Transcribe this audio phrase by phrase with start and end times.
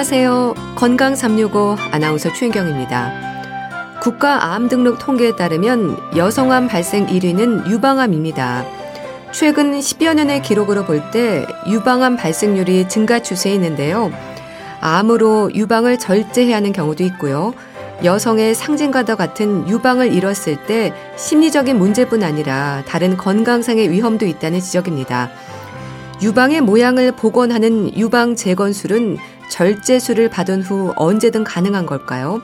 [0.00, 0.54] 안녕하세요.
[0.76, 4.00] 건강 365 아나운서 최인경입니다.
[4.00, 8.64] 국가 암 등록 통계에 따르면 여성암 발생 1위는 유방암입니다.
[9.30, 14.10] 최근 10여 년의 기록으로 볼 때 유방암 발생률이 증가 추세에 있는데요.
[14.80, 17.52] 암으로 유방을 절제해야 하는 경우도 있고요.
[18.02, 25.30] 여성의 상징과도 같은 유방을 잃었을 때 심리적인 문제뿐 아니라 다른 건강상의 위험도 있다는 지적입니다.
[26.22, 29.18] 유방의 모양을 복원하는 유방 재건술은
[29.50, 32.40] 절제술을 받은 후 언제든 가능한 걸까요?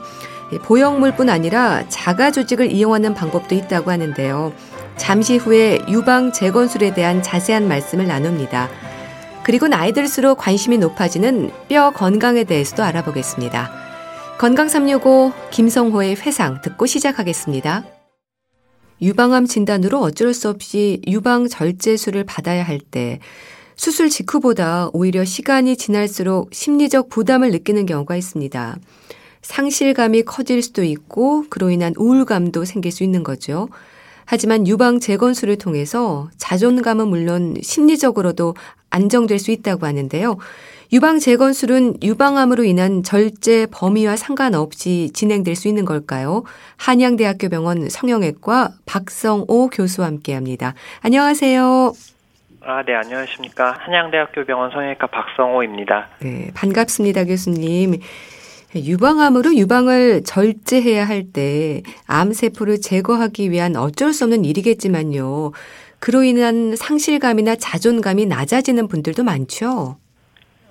[0.63, 4.53] 보형물뿐 아니라 자가 조직을 이용하는 방법도 있다고 하는데요.
[4.97, 8.69] 잠시 후에 유방 재건술에 대한 자세한 말씀을 나눕니다.
[9.43, 13.71] 그리고 나이 들수록 관심이 높아지는 뼈 건강에 대해서도 알아보겠습니다.
[14.37, 17.83] 건강 365 김성호의 회상 듣고 시작하겠습니다.
[19.01, 23.19] 유방암 진단으로 어쩔 수 없이 유방 절제술을 받아야 할 때
[23.77, 28.77] 수술 직후보다 오히려 시간이 지날수록 심리적 부담을 느끼는 경우가 있습니다.
[29.43, 33.69] 상실감이 커질 수도 있고 그로 인한 우울감도 생길 수 있는 거죠.
[34.25, 38.55] 하지만 유방 재건술을 통해서 자존감은 물론 심리적으로도
[38.89, 40.37] 안정될 수 있다고 하는데요.
[40.91, 46.43] 유방 재건술은 유방암으로 인한 절제 범위와 상관없이 진행될 수 있는 걸까요?
[46.77, 50.73] 한양대학교 병원 성형외과 박성오 교수와 함께 합니다.
[51.01, 52.16] 안녕하세요.
[52.69, 53.77] 아, 네, 안녕하십니까.
[53.79, 56.09] 한양대학교 병원 성형외과 박성호입니다.
[56.19, 57.93] 네, 반갑습니다, 교수님.
[58.75, 65.53] 유방암으로 유방을 절제해야 할 때 암세포를 제거하기 위한 어쩔 수 없는 일이겠지만요.
[65.99, 69.95] 그로 인한 상실감이나 자존감이 낮아지는 분들도 많죠.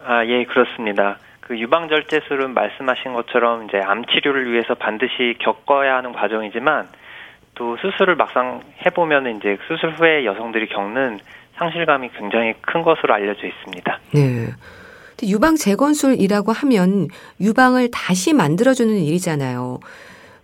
[0.04, 1.16] 아, 예, 그렇습니다.
[1.40, 6.88] 그 유방절제술은 말씀하신 것처럼 이제 암 치료를 위해서 반드시 겪어야 하는 과정이지만
[7.54, 11.20] 또 수술을 막상 해보면 이제 수술 후에 여성들이 겪는
[11.56, 14.00] 상실감이 굉장히 큰 것으로 알려져 있습니다.
[14.14, 14.48] 네.
[15.22, 17.08] 유방 재건술이라고 하면
[17.40, 19.80] 유방을 다시 만들어주는 일이잖아요.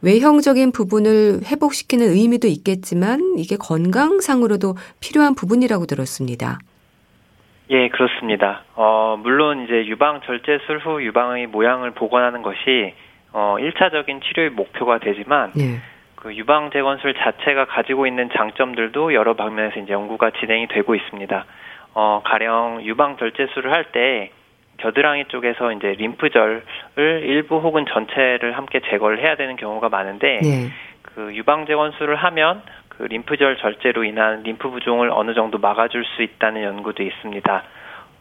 [0.02, 6.58] 외형적인 부분을 회복시키는 의미도 있겠지만 이게 건강상으로도 필요한 부분이라고 들었습니다.
[7.70, 8.64] 예, 그렇습니다.
[8.74, 12.94] 어, 물론 이제 유방 절제술 후 유방의 모양을 복원하는 것이
[13.32, 15.78] 어, 1차적인 치료의 목표가 되지만 네.
[16.22, 21.44] 그 유방 재건술 자체가 가지고 있는 장점들도 여러 방면에서 이제 연구가 진행이 되고 있습니다.
[21.94, 24.30] 어, 가령 유방 절제술을 할 때
[24.78, 26.62] 겨드랑이 쪽에서 이제 림프절을
[26.96, 30.68] 일부 혹은 전체를 함께 제거를 해야 되는 경우가 많은데 네.
[31.02, 36.62] 그 유방 재건술을 하면 그 림프절 절제로 인한 림프 부종을 어느 정도 막아줄 수 있다는
[36.62, 37.62] 연구도 있습니다.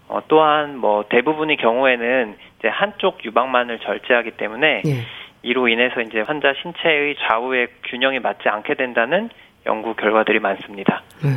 [0.07, 5.06] 어, 또한 뭐 대부분의 경우에는 이제 한쪽 유방만을 절제하기 때문에 네.
[5.44, 9.29] 이로 인해서 이제 환자 신체의 좌우의 균형이 맞지 않게 된다는
[9.66, 11.03] 연구 결과들이 많습니다.
[11.24, 11.29] 네,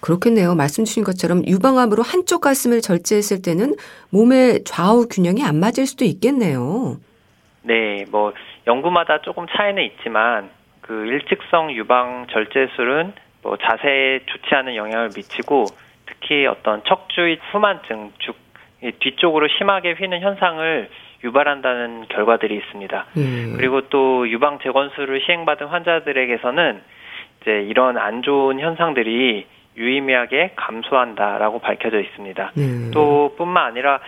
[0.00, 0.54] 그렇겠네요.
[0.54, 3.74] 말씀 주신 것처럼 유방암으로 한쪽 가슴을 절제했을 때는
[4.10, 6.96] 몸의 좌우 균형이 안 맞을 수도 있겠네요.
[7.62, 8.32] 네, 뭐
[8.66, 10.50] 연구마다 조금 차이는 있지만
[10.80, 15.64] 그 일직성 유방 절제술은 뭐 자세에 좋지 않은 영향을 미치고
[16.06, 18.36] 특히 어떤 척추의 후만증, 즉
[19.00, 20.90] 뒤쪽으로 심하게 휘는 현상을
[21.24, 23.06] 유발한다는 결과들이 있습니다.
[23.16, 23.54] 음.
[23.56, 26.82] 그리고 또 유방 재건술을 시행받은 환자들에게서는
[27.40, 29.46] 이제 이런 안 좋은 현상들이
[29.76, 32.52] 유의미하게 감소한다라고 밝혀져 있습니다.
[32.58, 32.90] 음.
[32.94, 33.98] 또 뿐만 아니라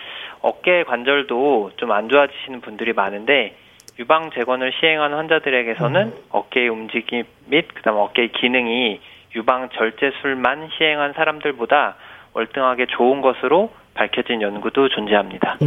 [0.43, 3.57] 어깨 관절도 좀 안 좋아지시는 분들이 많은데
[3.99, 6.15] 유방 재건을 시행하는 환자들에게서는 음.
[6.31, 9.01] 어깨의 움직임 및 그다음 어깨의 기능이
[9.35, 11.97] 유방 절제술만 시행한 사람들보다
[12.35, 15.57] 월등하게 좋은 것으로 밝혀진 연구도 존재합니다.
[15.61, 15.67] 네.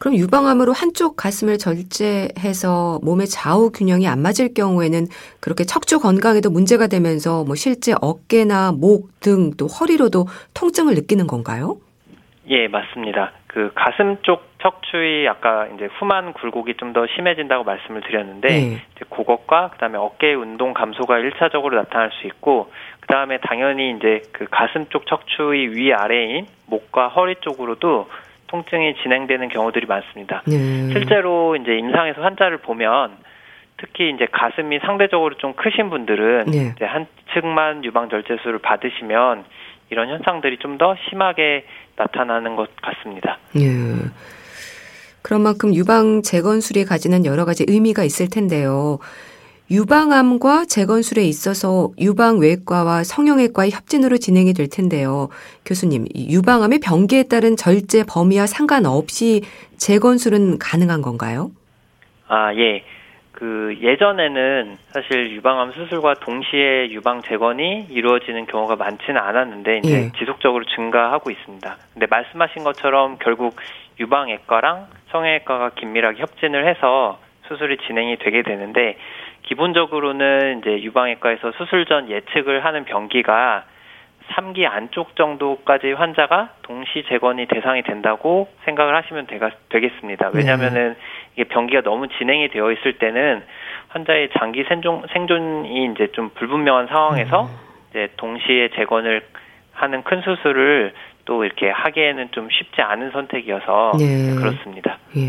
[0.00, 5.06] 그럼 유방암으로 한쪽 가슴을 절제해서 몸의 좌우 균형이 안 맞을 경우에는
[5.40, 11.76] 그렇게 척추 건강에도 문제가 되면서 뭐 실제 어깨나 목 등 또 허리로도 통증을 느끼는 건가요?
[12.48, 13.32] 예, 맞습니다.
[13.46, 18.64] 그 가슴 쪽 척추의 아까 이제 후만 굴곡이 좀 더 심해진다고 말씀을 드렸는데 네.
[18.96, 24.86] 이제 그것과 그다음에 어깨 운동 감소가 일차적으로 나타날 수 있고 그다음에 당연히 이제 그 가슴
[24.88, 28.08] 쪽 척추의 위 아래인 목과 허리 쪽으로도
[28.50, 30.42] 통증이 진행되는 경우들이 많습니다.
[30.46, 30.90] 네.
[30.92, 33.16] 실제로 이제 임상에서 환자를 보면
[33.76, 36.72] 특히 이제 가슴이 상대적으로 좀 크신 분들은 네.
[36.76, 39.44] 이제 한 측만 유방 절제술을 받으시면
[39.90, 41.64] 이런 현상들이 좀 더 심하게
[41.96, 43.38] 나타나는 것 같습니다.
[43.54, 43.62] 네.
[45.22, 48.98] 그런 만큼 유방 재건술이 가지는 여러 가지 의미가 있을 텐데요.
[49.70, 55.28] 유방암과 재건술에 있어서 유방외과와 성형외과의 협진으로 진행이 될 텐데요.
[55.64, 59.42] 교수님, 유방암의 병기에 따른 절제 범위와 상관없이
[59.78, 61.52] 재건술은 가능한 건가요?
[62.26, 62.82] 아, 예.
[63.30, 70.18] 그 예전에는 사실 유방암 수술과 동시에 유방 재건이 이루어지는 경우가 많지는 않았는데 이제 예.
[70.18, 71.76] 지속적으로 증가하고 있습니다.
[71.94, 73.56] 근데 말씀하신 것처럼 결국
[74.00, 77.18] 유방외과랑 성형외과가 긴밀하게 협진을 해서
[77.48, 78.96] 수술이 진행이 되게 되는데
[79.42, 83.64] 기본적으로는 이제 유방외과에서 수술 전 예측을 하는 병기가
[84.30, 90.30] 3기 안쪽 정도까지 환자가 동시 재건이 대상이 된다고 생각을 하시면 되가, 되겠습니다.
[90.32, 90.94] 왜냐하면은
[91.34, 93.42] 이게 병기가 너무 진행이 되어 있을 때는
[93.88, 97.48] 환자의 장기 생존, 생존이 이제 좀 불분명한 상황에서 음.
[97.90, 99.26] 이제 동시에 재건을
[99.72, 100.92] 하는 큰 수술을
[101.24, 104.34] 또 이렇게 하기에는 좀 쉽지 않은 선택이어서 네.
[104.36, 104.98] 그렇습니다.
[105.16, 105.20] 예.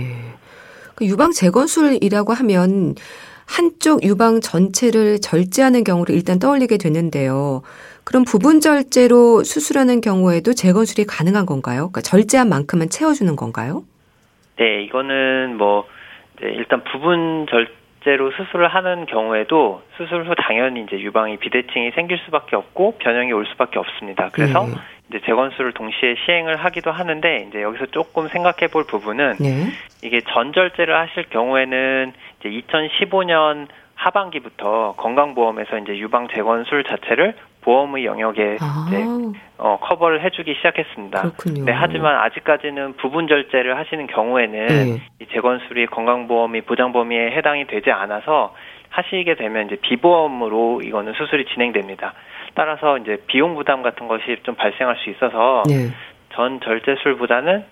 [0.95, 2.95] 그 유방 재건술이라고 하면
[3.51, 7.61] 한쪽 유방 전체를 절제하는 경우를 일단 떠올리게 되는데요.
[8.05, 11.91] 그럼 부분 절제로 수술하는 경우에도 재건술이 가능한 건가요?
[11.91, 13.83] 그러니까 절제한 만큼만 채워주는 건가요?
[14.57, 15.85] 네, 이거는 뭐
[16.41, 22.99] 일단 부분 절제로 수술을 하는 경우에도 수술 후 당연히 이제 유방이 비대칭이 생길 수밖에 없고
[22.99, 24.29] 변형이 올 수밖에 없습니다.
[24.31, 24.73] 그래서 네.
[25.09, 29.67] 이제 재건술을 동시에 시행을 하기도 하는데 이제 여기서 조금 생각해 볼 부분은 네.
[30.03, 32.13] 이게 전절제를 하실 경우에는
[32.43, 38.87] 이제 2015년 하반기부터 건강보험에서 이제 유방 재건술 자체를 보험의 영역에 아.
[38.87, 39.03] 이제
[39.59, 41.21] 어, 커버를 해주기 시작했습니다.
[41.21, 41.65] 그렇군요.
[41.65, 45.01] 네, 하지만 아직까지는 부분 절제를 하시는 경우에는 네.
[45.19, 48.55] 이 재건술이 건강보험이 보장 범위에 해당이 되지 않아서
[48.89, 52.13] 하시게 되면 이제 비보험으로 이거는 수술이 진행됩니다.
[52.55, 55.89] 따라서 이제 비용 부담 같은 것이 좀 발생할 수 있어서 네.
[56.33, 57.63] 전 절제술보다는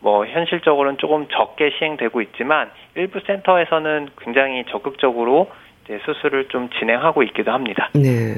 [0.00, 5.50] 뭐 현실적으로는 조금 적게 시행되고 있지만 일부 센터에서는 굉장히 적극적으로
[5.84, 7.90] 이제 수술을 좀 진행하고 있기도 합니다.
[7.94, 8.34] 네.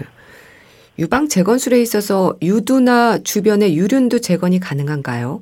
[0.98, 5.40] 유방 재건술에 있어서 유두나 주변의 유륜도 재건이 가능한가요?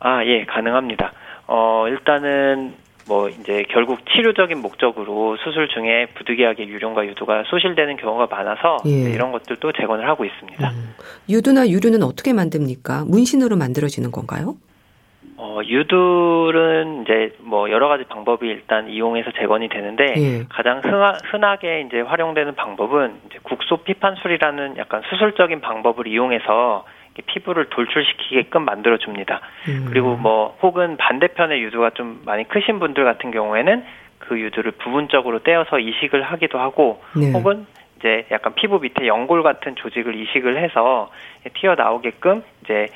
[0.00, 1.12] 아, 예, 가능합니다.
[1.48, 2.74] 어, 일단은
[3.08, 8.90] 뭐 이제 결국 치료적인 목적으로 수술 중에 부득이하게 유륜과 유두가 소실되는 경우가 많아서 예.
[8.90, 10.70] 이런 것들도 재건을 하고 있습니다.
[10.70, 10.94] 음.
[11.28, 13.04] 유두나 유륜은 어떻게 만듭니까?
[13.06, 14.56] 문신으로 만들어지는 건가요?
[15.38, 20.44] 어, 유두는 이제 뭐 여러 가지 방법이 일단 이용해서 재건이 되는데 예.
[20.48, 26.84] 가장 흔하, 흔하게 이제 활용되는 방법은 이제 국소 피판술이라는 약간 수술적인 방법을 이용해서
[27.22, 29.40] 피부를 돌출시키게끔 만들어 줍니다.
[29.68, 29.86] 음.
[29.88, 33.84] 그리고 뭐 혹은 반대편의 유두가 좀 많이 크신 분들 같은 경우에는
[34.18, 37.32] 그 유두를 부분적으로 떼어서 이식을 하기도 하고 네.
[37.32, 37.66] 혹은
[37.98, 41.10] 이제 약간 피부 밑에 연골 같은 조직을 이식을 해서
[41.54, 42.88] 튀어나오게끔 이제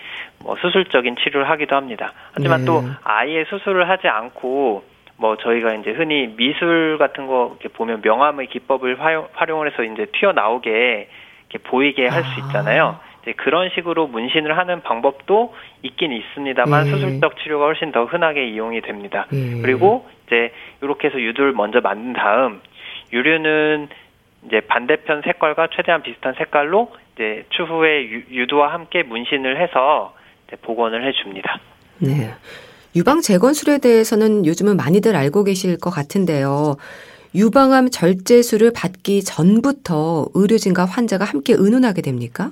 [0.42, 2.12] 뭐 수술적인 치료를 하기도 합니다.
[2.32, 2.66] 하지만 네.
[2.66, 4.84] 또 아예 수술을 하지 않고
[5.16, 10.06] 뭐 저희가 이제 흔히 미술 같은 거 이렇게 보면 명암의 기법을 활용, 활용을 해서 이제
[10.12, 11.08] 튀어나오게
[11.50, 12.46] 이렇게 보이게 할수 아.
[12.46, 12.98] 있잖아요.
[13.22, 16.90] 이제 그런 식으로 문신을 하는 방법도 있긴 있습니다만 예.
[16.90, 19.26] 수술적 치료가 훨씬 더 흔하게 이용이 됩니다.
[19.32, 19.60] 예.
[19.60, 20.52] 그리고 이제
[20.82, 22.60] 이렇게 해서 유두를 먼저 만든 다음
[23.12, 23.88] 유류는
[24.46, 30.14] 이제 반대편 색깔과 최대한 비슷한 색깔로 이제 추후에 유, 두와 함께 문신을 해서
[30.62, 31.60] 복원을 해줍니다.
[31.98, 32.30] 네.
[32.96, 36.76] 유방 재건술에 대해서는 요즘은 많이들 알고 계실 것 같은데요.
[37.34, 42.50] 유방암 절제술을 받기 전부터 의료진과 환자가 함께 의논하게 됩니까?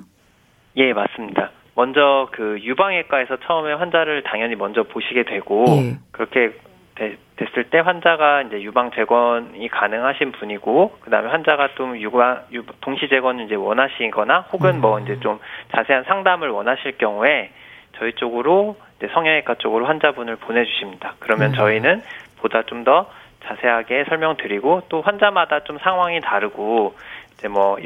[0.77, 1.51] 예, 맞습니다.
[1.75, 5.97] 먼저 그 유방외과에서 처음에 환자를 당연히 먼저 보시게 되고 예.
[6.11, 6.51] 그렇게
[6.95, 13.07] 되, 됐을 때 환자가 이제 유방 재건이 가능하신 분이고 그다음에 환자가 좀 유방 유, 동시
[13.07, 14.99] 재건을 이제 원하시거나 혹은 뭐 음.
[14.99, 15.39] 뭐 이제 좀
[15.73, 17.51] 자세한 상담을 원하실 경우에
[17.97, 21.15] 저희 쪽으로 이제 성형외과 쪽으로 환자분을 보내주십니다.
[21.19, 21.55] 그러면 음.
[21.55, 22.01] 저희는
[22.41, 23.07] 보다 좀 더
[23.45, 26.95] 자세하게 설명드리고 또 환자마다 좀 상황이 다르고
[27.39, 27.77] 이제 뭐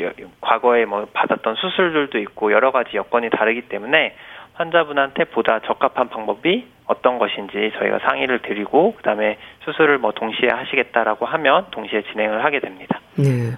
[0.41, 4.15] 과거에 뭐 받았던 수술들도 있고 여러 가지 여건이 다르기 때문에
[4.53, 11.67] 환자분한테 보다 적합한 방법이 어떤 것인지 저희가 상의를 드리고 그다음에 수술을 뭐 동시에 하시겠다라고 하면
[11.71, 12.99] 동시에 진행을 하게 됩니다.
[13.15, 13.51] 네.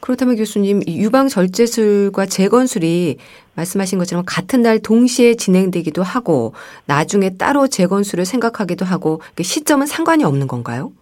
[0.00, 3.16] 그렇다면 교수님 유방 절제술과 재건술이
[3.56, 6.52] 말씀하신 것처럼 같은 날 동시에 진행되기도 하고
[6.86, 10.92] 나중에 따로 재건술을 생각하기도 하고 시점은 상관이 없는 건가요?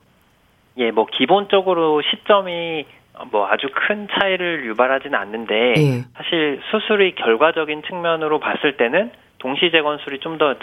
[0.79, 2.87] 예, 뭐 기본적으로 시점이
[3.31, 6.05] 뭐 아주 큰 차이를 유발하지는 않는데 예.
[6.17, 10.55] 사실 수술의 결과적인 측면으로 봤을 때는 동시 재건술이 좀 더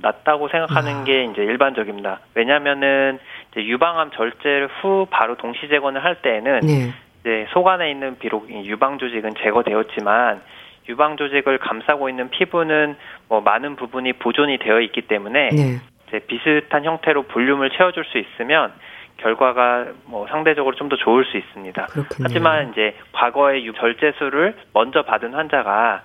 [0.00, 1.04] 낫다고 생각하는 아.
[1.04, 2.20] 게 이제 일반적입니다.
[2.34, 3.18] 왜냐하면은
[3.52, 6.92] 이제 유방암 절제 후 바로 동시 재건을 할 때에는 네.
[7.20, 10.42] 이제 속 안에 있는 비록 유방 조직은 제거되었지만
[10.88, 12.96] 유방 조직을 감싸고 있는 피부는
[13.28, 15.80] 뭐 많은 부분이 보존이 되어 있기 때문에 네.
[16.08, 18.72] 이제 비슷한 형태로 볼륨을 채워줄 수 있으면
[19.18, 21.86] 결과가 뭐 상대적으로 좀 더 좋을 수 있습니다.
[21.86, 22.18] 그렇군요.
[22.22, 26.02] 하지만 이제 과거에 절제술을 먼저 받은 환자가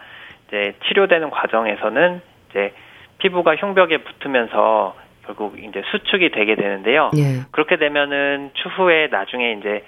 [0.47, 2.73] 이제 치료되는 과정에서는 이제
[3.17, 7.11] 피부가 흉벽에 붙으면서 결국 이제 수축이 되게 되는데요.
[7.17, 7.41] 예.
[7.51, 9.83] 그렇게 되면은 추후에 나중에 이제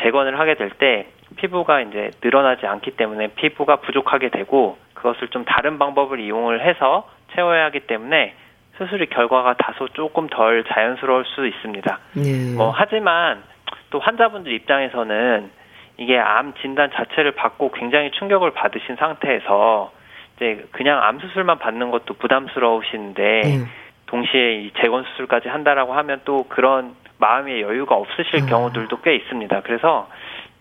[0.00, 1.06] 재건을 하게 될 때
[1.36, 7.64] 피부가 이제 늘어나지 않기 때문에 피부가 부족하게 되고 그것을 좀 다른 방법을 이용을 해서 채워야
[7.66, 8.34] 하기 때문에
[8.78, 11.98] 수술의 결과가 다소 조금 덜 자연스러울 수 있습니다.
[12.14, 12.56] 네.
[12.56, 13.42] 뭐 하지만
[13.90, 15.50] 또 환자분들 입장에서는
[15.98, 19.92] 이게 암 진단 자체를 받고 굉장히 충격을 받으신 상태에서
[20.36, 23.64] 이제 그냥 암 수술만 받는 것도 부담스러우신데 네.
[24.06, 28.46] 동시에 이 재건 수술까지 한다라고 하면 또 그런 마음의 여유가 없으실 아.
[28.46, 29.60] 경우들도 꽤 있습니다.
[29.62, 30.08] 그래서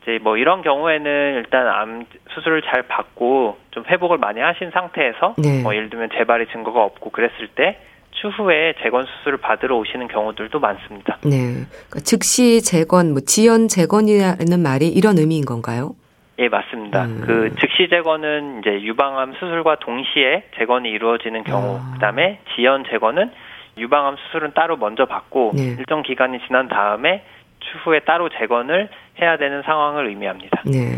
[0.01, 5.63] 이제 뭐 이런 경우에는 일단 암 수술을 잘 받고 좀 회복을 많이 하신 상태에서 네.
[5.63, 7.79] 뭐 예를 들면 재발의 증거가 없고 그랬을 때
[8.21, 11.17] 추후에 재건 수술을 받으러 오시는 경우들도 많습니다.
[11.23, 11.65] 네.
[11.89, 15.95] 그러니까 즉시 재건, 뭐 지연 재건이라는 말이 이런 의미인 건가요?
[16.39, 17.05] 예, 맞습니다.
[17.05, 17.23] 음.
[17.25, 21.93] 그 즉시 재건은 이제 유방암 수술과 동시에 재건이 이루어지는 경우, 아.
[21.95, 23.31] 그다음에 지연 재건은
[23.77, 25.75] 유방암 수술은 따로 먼저 받고 네.
[25.77, 27.23] 일정 기간이 지난 다음에
[27.59, 28.89] 추후에 따로 재건을
[29.21, 30.63] 해야 되는 상황을 의미합니다.
[30.65, 30.97] 네.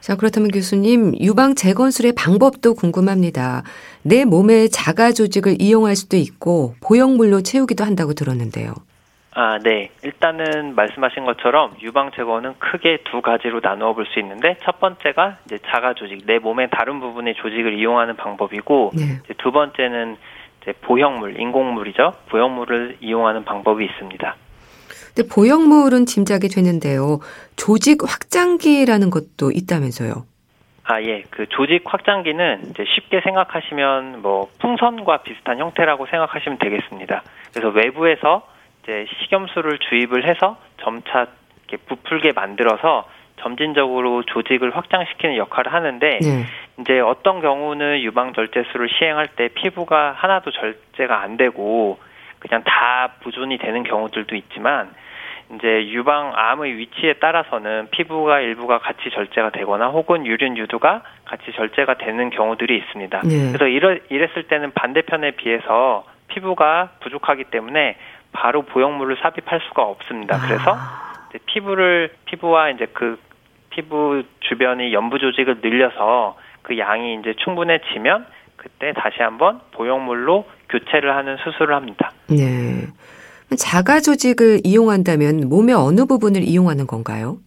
[0.00, 3.62] 자, 그렇다면 교수님, 유방 재건술의 방법도 궁금합니다.
[4.02, 8.74] 내 몸의 자가 조직을 이용할 수도 있고 보형물로 채우기도 한다고 들었는데요.
[9.32, 9.90] 아, 네.
[10.02, 15.58] 일단은 말씀하신 것처럼 유방 제거는 크게 두 가지로 나누어 볼 수 있는데 첫 번째가 이제
[15.70, 19.20] 자가 조직, 내 몸의 다른 부분의 조직을 이용하는 방법이고 네.
[19.38, 20.16] 두 번째는
[20.62, 22.14] 이제 보형물, 인공물이죠.
[22.28, 24.36] 보형물을 이용하는 방법이 있습니다.
[25.14, 27.20] 근데 보형물은 짐작이 되는데요.
[27.56, 30.24] 조직 확장기라는 것도 있다면서요.
[30.90, 31.22] 아, 예.
[31.30, 37.22] 그 조직 확장기는 이제 쉽게 생각하시면 뭐 풍선과 비슷한 형태라고 생각하시면 되겠습니다.
[37.52, 38.42] 그래서 외부에서
[38.82, 41.28] 이제 식염수를 주입을 해서 점차
[41.68, 43.08] 이렇게 부풀게 만들어서
[43.40, 46.44] 점진적으로 조직을 확장시키는 역할을 하는데 네.
[46.80, 52.00] 이제 어떤 경우는 유방 절제술을 시행할 때 피부가 하나도 절제가 안 되고
[52.40, 54.90] 그냥 다 부존이 되는 경우들도 있지만
[55.54, 62.30] 이제 유방암의 위치에 따라서는 피부가 일부가 같이 절제가 되거나 혹은 유륜 유두가 같이 절제가 되는
[62.30, 63.22] 경우들이 있습니다.
[63.24, 63.52] 네.
[63.52, 67.96] 그래서 이러, 이랬을 때는 반대편에 비해서 피부가 부족하기 때문에
[68.32, 70.38] 바로 보형물을 삽입할 수가 없습니다.
[70.38, 73.18] 그래서 아, 이제 피부를 피부와 이제 그
[73.70, 78.26] 피부 주변의 연부 조직을 늘려서 그 양이 이제 충분해지면
[78.56, 82.12] 그때 다시 한번 보형물로 교체를 하는 수술을 합니다.
[82.28, 82.86] 네.
[83.56, 87.38] 자가 조직을 이용한다면 몸의 어느 부분을 이용하는 건가요?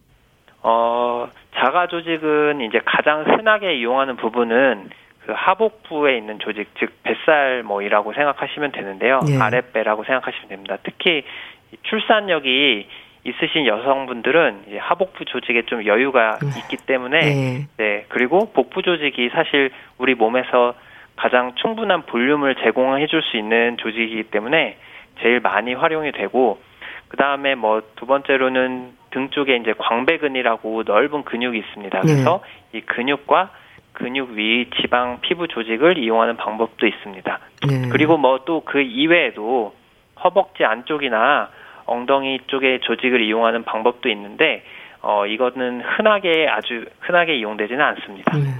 [0.62, 4.90] 어, 자가 조직은 이제 가장 흔하게 이용하는 부분은
[5.26, 9.20] 그 하복부에 있는 조직, 즉 뱃살 모이라고 생각하시면 되는데요.
[9.26, 9.38] 네.
[9.40, 10.76] 아랫배라고 생각하시면 됩니다.
[10.82, 11.24] 특히
[11.72, 12.86] 이 출산력이
[13.24, 16.50] 있으신 여성분들은 하복부 조직에 좀 여유가 음.
[16.58, 17.66] 있기 때문에 네.
[17.78, 20.74] 네, 그리고 복부 조직이 사실 우리 몸에서
[21.16, 24.76] 가장 충분한 볼륨을 제공해 줄 수 있는 조직이기 때문에
[25.20, 26.60] 제일 많이 활용이 되고
[27.08, 32.00] 그 다음에 뭐 두 번째로는 등 쪽에 이제 광배근이라고 넓은 근육이 있습니다.
[32.00, 32.06] 네.
[32.06, 32.42] 그래서
[32.72, 33.50] 이 근육과
[33.92, 37.38] 근육 위 지방 피부 조직을 이용하는 방법도 있습니다.
[37.68, 37.88] 네.
[37.90, 39.74] 그리고 뭐 또 그 이외에도
[40.22, 41.50] 허벅지 안쪽이나
[41.86, 44.64] 엉덩이 쪽의 조직을 이용하는 방법도 있는데
[45.00, 48.36] 어 이거는 흔하게 아주 흔하게 이용되지는 않습니다.
[48.36, 48.54] 음.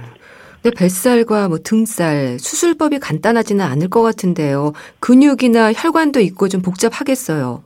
[0.65, 4.73] 근데 뱃살과 뭐 등살 수술법이 간단하지는 않을 것 같은데요.
[4.99, 7.61] 근육이나 혈관도 있고 좀 복잡하겠어요.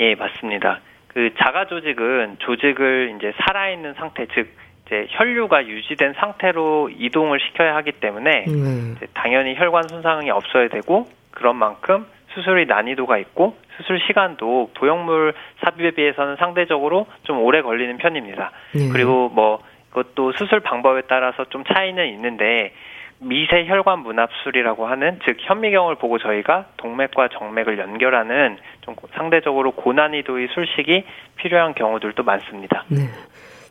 [0.00, 0.80] 예, 맞습니다.
[1.06, 4.46] 그 자가 조직은 조직을 이제 살아있는 상태, 즉
[4.84, 8.92] 이제 혈류가 유지된 상태로 이동을 시켜야 하기 때문에 네.
[8.96, 12.04] 이제 당연히 혈관 손상이 없어야 되고 그런 만큼
[12.34, 15.32] 수술의 난이도가 있고 수술 시간도 보형물
[15.64, 18.50] 삽입에 비해서는 상대적으로 좀 오래 걸리는 편입니다.
[18.74, 18.90] 네.
[18.92, 19.60] 그리고 뭐
[19.98, 22.72] 그것도 수술 방법에 따라서 좀 차이는 있는데
[23.20, 31.04] 미세 혈관 문합술이라고 하는 즉 현미경을 보고 저희가 동맥과 정맥을 연결하는 좀 상대적으로 고난이도의 술식이
[31.36, 32.84] 필요한 경우들도 많습니다.
[32.88, 33.08] 네.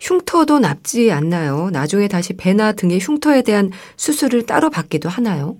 [0.01, 1.69] 흉터도 납지 않나요?
[1.71, 5.55] 나중에 다시 배나 등의 흉터에 대한 수술을 따로 받기도 하나요?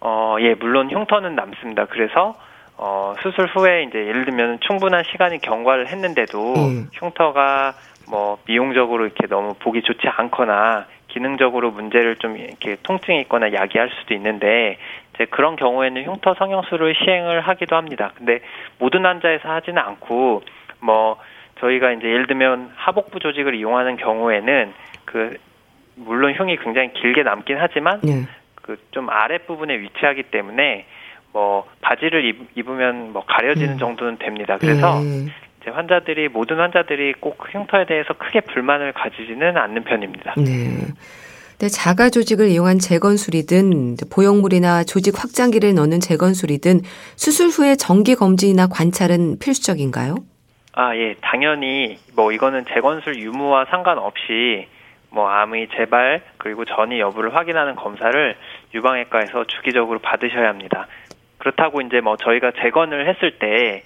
[0.00, 1.86] 어, 예, 물론 흉터는 남습니다.
[1.86, 2.36] 그래서
[2.78, 6.88] 어, 수술 후에 이제 예를 들면 충분한 시간이 경과를 했는데도 음.
[6.92, 7.74] 흉터가
[8.08, 14.14] 뭐 미용적으로 이렇게 너무 보기 좋지 않거나 기능적으로 문제를 좀 이렇게 통증이 있거나 야기할 수도
[14.14, 14.78] 있는데
[15.14, 18.12] 이제 그런 경우에는 흉터 성형술을 시행을 하기도 합니다.
[18.16, 18.40] 근데
[18.78, 20.42] 모든 환자에서 하지는 않고
[20.80, 21.16] 뭐
[21.60, 24.74] 저희가 이제 예를 들면 하복부 조직을 이용하는 경우에는
[25.06, 25.38] 그
[25.94, 28.26] 물론 흉이 굉장히 길게 남긴 하지만 네.
[28.56, 30.84] 그좀 아랫부분에 위치하기 때문에
[31.32, 33.78] 뭐 바지를 입, 입으면 뭐 가려지는 음.
[33.78, 34.58] 정도는 됩니다.
[34.58, 35.32] 그래서 네.
[35.66, 40.34] 이제 환자들이 모든 환자들이 꼭 흉터에 대해서 크게 불만을 가지지는 않는 편입니다.
[40.36, 40.86] 네.
[41.58, 46.82] 근데 자가 조직을 이용한 재건술이든 보형물이나 조직 확장기를 넣는 재건술이든
[47.16, 50.14] 수술 후에 정기 검진이나 관찰은 필수적인가요?
[50.74, 54.68] 아, 예, 당연히 뭐 이거는 재건술 유무와 상관없이
[55.10, 58.36] 뭐 암의 재발 그리고 전이 여부를 확인하는 검사를
[58.72, 60.86] 유방외과에서 주기적으로 받으셔야 합니다.
[61.38, 63.82] 그렇다고 이제 뭐 저희가 재건을 했을 때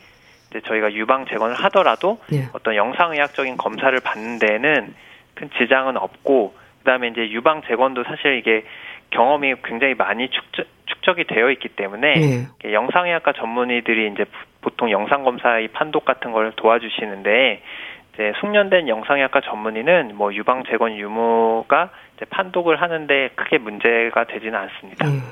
[0.50, 2.48] 이제 저희가 유방 재건을 하더라도 네.
[2.52, 4.94] 어떤 영상의학적인 검사를 받는 데는
[5.34, 8.64] 큰 지장은 없고 그다음에 이제 유방 재건도 사실 이게
[9.10, 12.72] 경험이 굉장히 많이 축적, 축적이 되어 있기 때문에 네.
[12.72, 14.24] 영상의학과 전문의들이 이제
[14.60, 17.62] 보통 영상 검사의 판독 같은 걸 도와주시는데
[18.14, 25.06] 이제 숙련된 영상의학과 전문의는 뭐 유방 재건 유무가 이제 판독을 하는데 크게 문제가 되지는 않습니다.
[25.06, 25.22] 음.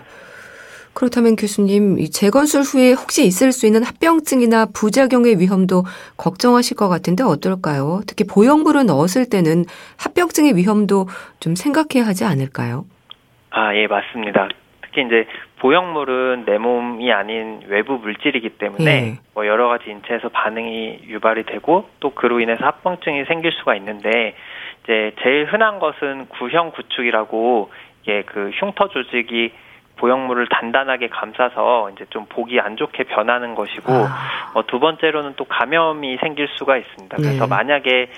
[0.99, 5.85] 그렇다면 교수님, 이 재건술 후에 혹시 있을 수 있는 합병증이나 부작용의 위험도
[6.17, 8.00] 걱정하실 것 같은데 어떨까요?
[8.09, 9.62] 특히 보형물을 넣었을 때는
[10.02, 11.07] 합병증의 위험도
[11.38, 12.85] 좀 생각해야 하지 않을까요?
[13.50, 14.49] 아, 예, 맞습니다.
[14.83, 15.28] 특히 이제
[15.61, 19.19] 보형물은 내 몸이 아닌 외부 물질이기 때문에 예.
[19.35, 24.35] 뭐 여러 가지 인체에서 반응이 유발이 되고 또 그로 인해서 합병증이 생길 수가 있는데
[24.83, 27.71] 이제 제일 흔한 것은 구형 구축이라고
[28.02, 29.52] 이게 그 흉터 조직이
[29.99, 34.52] 보형물을 단단하게 감싸서 이제 좀 보기 안 좋게 변하는 것이고 아.
[34.55, 37.17] 어, 두 번째로는 또 감염이 생길 수가 있습니다.
[37.17, 37.50] 그래서 네.
[37.50, 38.11] 만약에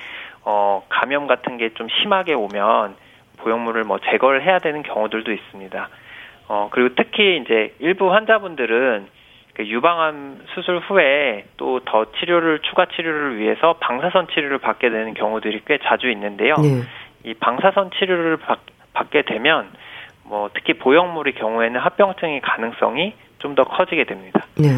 [0.44, 2.94] 어, 감염 같은 게 좀 심하게 오면
[3.38, 5.88] 보형물을 뭐 제거를 해야 되는 경우들도 있습니다.
[6.48, 9.06] 어, 그리고 특히 이제 일부 환자분들은
[9.54, 15.62] 그 유방암 수술 후에 또 더 치료를 추가 치료를 위해서 방사선 치료를 받게 되는 경우들이
[15.66, 16.56] 꽤 자주 있는데요.
[16.56, 16.82] 네.
[17.24, 18.58] 이 방사선 치료를 받,
[18.92, 19.68] 받게 되면
[20.30, 24.44] 뭐 특히 보형물의 경우에는 합병증의 가능성이 좀 더 커지게 됩니다.
[24.56, 24.68] 네.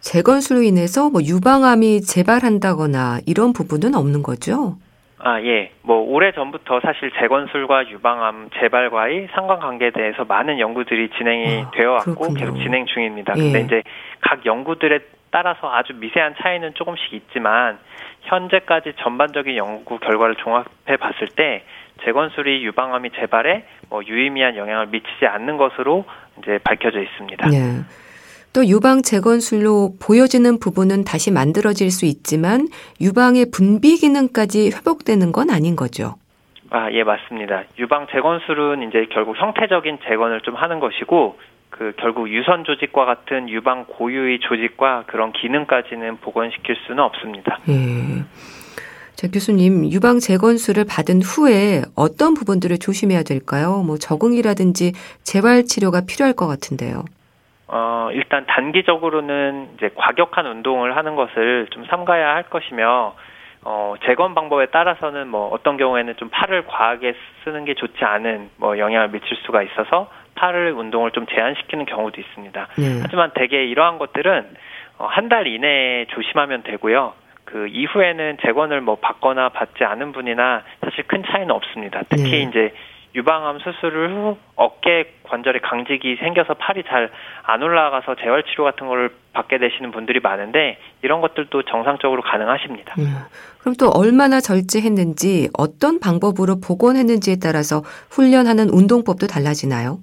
[0.00, 4.76] 재건술로 인해서 뭐 유방암이 재발한다거나 이런 부분은 없는 거죠?
[5.18, 5.72] 아, 예.
[5.82, 12.14] 뭐, 오래 전부터 사실 재건술과 유방암 재발과의 상관관계에 대해서 많은 연구들이 진행이 아, 되어 왔고
[12.14, 12.38] 그렇군요.
[12.38, 13.34] 계속 진행 중입니다.
[13.36, 13.42] 예.
[13.42, 13.82] 근데 이제
[14.20, 17.78] 각 연구들에 따라서 아주 미세한 차이는 조금씩 있지만
[18.22, 21.64] 현재까지 전반적인 연구 결과를 종합해 봤을 때
[22.04, 26.04] 재건술이 유방암 이 재발에 뭐 유의미한 영향을 미치지 않는 것으로
[26.38, 27.48] 이제 밝혀져 있습니다.
[27.48, 27.82] 네.
[28.52, 32.68] 또 유방 재건술로 보여지는 부분은 다시 만들어질 수 있지만
[33.00, 36.14] 유방의 분비 기능까지 회복되는 건 아닌 거죠.
[36.70, 37.64] 아, 예, 맞습니다.
[37.78, 41.38] 유방 재건술은 이제 결국 형태적인 재건을 좀 하는 것이고
[41.70, 47.58] 그 결국 유선 조직과 같은 유방 고유의 조직과 그런 기능까지는 복원시킬 수는 없습니다.
[47.68, 48.24] 예.
[49.16, 53.82] 자, 교수님, 유방 재건술을 받은 후에 어떤 부분들을 조심해야 될까요?
[53.86, 54.92] 뭐 적응이라든지
[55.24, 57.04] 재활 치료가 필요할 것 같은데요.
[57.68, 63.14] 어, 일단 단기적으로는 이제 과격한 운동을 하는 것을 좀 삼가야 할 것이며
[63.62, 68.78] 어, 재건 방법에 따라서는 뭐 어떤 경우에는 좀 팔을 과하게 쓰는 게 좋지 않은 뭐
[68.78, 72.68] 영향을 미칠 수가 있어서 팔을 운동을 좀 제한시키는 경우도 있습니다.
[72.78, 72.98] 네.
[73.02, 74.46] 하지만 대개 이러한 것들은
[74.98, 77.14] 어, 한 달 이내에 조심하면 되고요.
[77.46, 82.02] 그 이후에는 재건을 뭐 받거나 받지 않은 분이나 사실 큰 차이는 없습니다.
[82.10, 82.42] 특히 네.
[82.42, 82.74] 이제
[83.14, 87.10] 유방암 수술을 후 어깨 관절에 강직이 생겨서 팔이 잘
[87.46, 92.94] 안 올라가서 재활 치료 같은 걸 받게 되시는 분들이 많은데 이런 것들도 정상적으로 가능하십니다.
[92.98, 93.16] 음.
[93.60, 99.98] 그럼 또 얼마나 절제했는지 어떤 방법으로 복원했는지에 따라서 훈련하는 운동법도 달라지나요?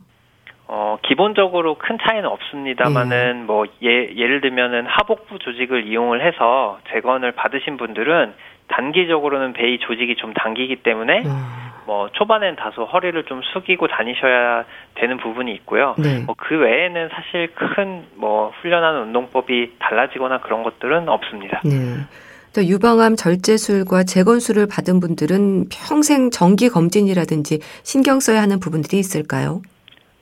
[0.76, 3.46] 어, 기본적으로 큰 차이는 없습니다만은 음.
[3.46, 8.34] 뭐 예, 예를 들면은 하복부 조직을 이용을 해서 재건을 받으신 분들은
[8.70, 11.46] 단기적으로는 배의 조직이 좀 당기기 때문에 음.
[11.86, 15.94] 뭐 초반엔 다소 허리를 좀 숙이고 다니셔야 되는 부분이 있고요.
[16.00, 16.24] 네.
[16.26, 21.62] 뭐그 외에는 사실 큰 뭐 훈련하는 운동법이 달라지거나 그런 것들은 없습니다.
[21.66, 21.76] 네.
[22.56, 29.62] 또 유방암 절제술과 재건술을 받은 분들은 평생 정기 검진이라든지 신경 써야 하는 부분들이 있을까요?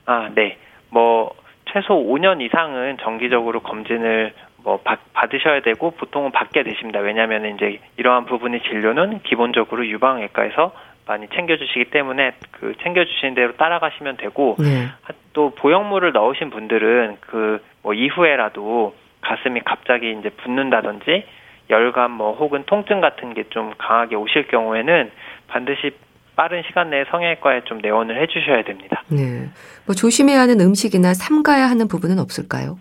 [0.05, 0.57] 아, 네.
[0.89, 1.33] 뭐
[1.71, 4.33] 최소 5년 이상은 정기적으로 검진을
[4.63, 6.99] 뭐 받, 받으셔야 되고 보통은 받게 되십니다.
[6.99, 10.73] 왜냐하면 이제 이러한 부분의 진료는 기본적으로 유방외과에서
[11.07, 14.87] 많이 챙겨주시기 때문에 그 챙겨주시는 대로 따라가시면 되고 네.
[15.33, 21.25] 또 보형물을 넣으신 분들은 그 뭐 이후에라도 가슴이 갑자기 이제 붓는다든지
[21.69, 25.11] 열감 뭐 혹은 통증 같은 게 좀 강하게 오실 경우에는
[25.47, 25.91] 반드시
[26.35, 29.03] 빠른 시간 내에 성형외과에 좀 내원을 해주셔야 됩니다.
[29.09, 29.49] 네.
[29.85, 32.79] 뭐 조심해야 하는 음식이나 삼가야 하는 부분은 없을까요?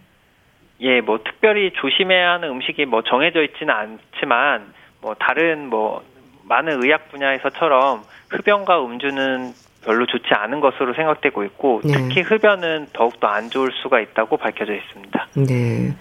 [0.80, 6.02] 예, 뭐 특별히 조심해야 하는 음식이 뭐 정해져 있지는 않지만 뭐 다른 뭐
[6.44, 9.52] 많은 의학 분야에서처럼 흡연과 음주는
[9.84, 11.92] 별로 좋지 않은 것으로 생각되고 있고 네.
[11.92, 15.26] 특히 흡연은 더욱더 안 좋을 수가 있다고 밝혀져 있습니다.
[15.46, 15.94] 네.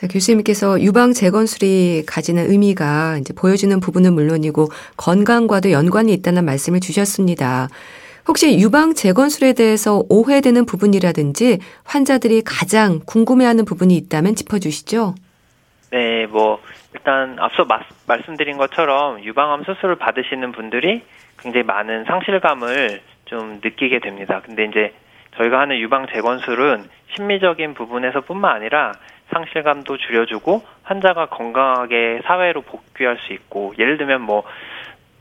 [0.00, 7.68] 자, 교수님께서 유방 재건술이 가지는 의미가 이제 보여주는 부분은 물론이고 건강과도 연관이 있다는 말씀을 주셨습니다.
[8.26, 15.16] 혹시 유방 재건술에 대해서 오해되는 부분이라든지 환자들이 가장 궁금해하는 부분이 있다면 짚어주시죠.
[15.90, 16.60] 네, 뭐
[16.94, 21.02] 일단 앞서 마, 말씀드린 것처럼 유방암 수술을 받으시는 분들이
[21.38, 24.40] 굉장히 많은 상실감을 좀 느끼게 됩니다.
[24.46, 24.94] 근데 이제
[25.36, 28.92] 저희가 하는 유방 재건술은 심리적인 부분에서뿐만 아니라
[29.32, 34.44] 상실감도 줄여주고 환자가 건강하게 사회로 복귀할 수 있고 예를 들면 뭐뭐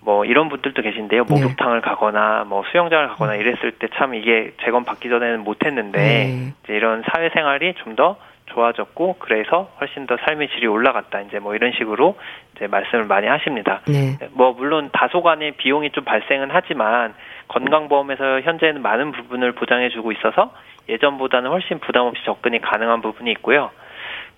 [0.02, 1.26] 뭐 이런 분들도 계신데요.
[1.26, 1.34] 네.
[1.34, 3.40] 목욕탕을 가거나 뭐 수영장을 가거나 음.
[3.40, 6.54] 이랬을 때 참 이게 재건 받기 전에는 못했는데 네.
[6.64, 8.18] 이제 이런 사회생활이 좀 더
[8.50, 12.18] 좋아졌고 그래서 훨씬 더 삶의 질이 올라갔다 이제 뭐 이런 식으로
[12.56, 13.82] 이제 말씀을 많이 하십니다.
[13.88, 14.18] 네.
[14.32, 17.14] 뭐 물론 다소간의 비용이 좀 발생은 하지만
[17.48, 20.54] 건강보험에서 현재는 많은 부분을 보장해주고 있어서
[20.88, 23.72] 예전보다는 훨씬 부담 없이 접근이 가능한 부분이 있고요.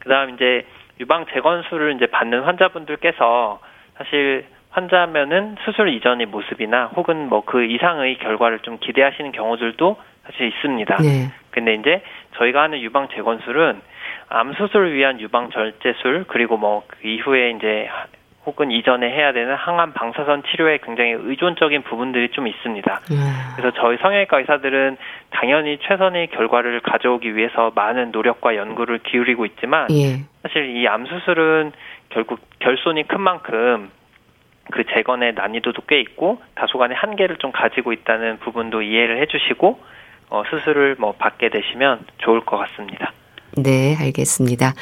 [0.02, 0.66] 그다음 이제
[1.00, 3.60] 유방 재건술을 이제 받는 환자분들께서
[3.98, 10.98] 사실 환자면은 수술 이전의 모습이나 혹은 뭐 그 이상의 결과를 좀 기대하시는 경우들도 사실 있습니다.
[10.98, 11.32] 네.
[11.52, 12.02] 근데 이제
[12.38, 13.82] 저희가 하는 유방 재건술은
[14.30, 17.90] 암 수술을 위한 유방 절제술 그리고 뭐 그 이후에 이제
[18.46, 23.02] 혹은 이전에 해야 되는 항암 방사선 치료에 굉장히 의존적인 부분들이 좀 있습니다.
[23.12, 23.34] 음.
[23.56, 24.98] 그래서 저희 성형외과 의사들은
[25.30, 30.24] 당연히 최선의 결과를 가져오기 위해서 많은 노력과 연구를 기울이고 있지만 예.
[30.42, 31.72] 사실 이 암 수술은
[32.10, 33.90] 결국 결손이 큰 만큼
[34.72, 39.80] 그 재건의 난이도도 꽤 있고 다소간의 한계를 좀 가지고 있다는 부분도 이해를 해주시고
[40.30, 43.12] 어, 수술을 뭐 받게 되시면 좋을 것 같습니다.
[43.58, 44.74] 네, 알겠습니다.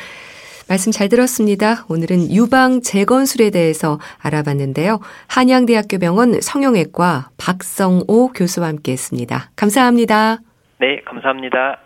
[0.70, 1.84] 말씀 잘 들었습니다.
[1.90, 5.00] 오늘은 유방 재건술에 대해서 알아봤는데요.
[5.28, 9.50] 한양대학교 병원 성형외과 박성오 교수와 함께 했습니다.
[9.56, 10.38] 감사합니다.
[10.80, 11.80] 네, 감사합니다.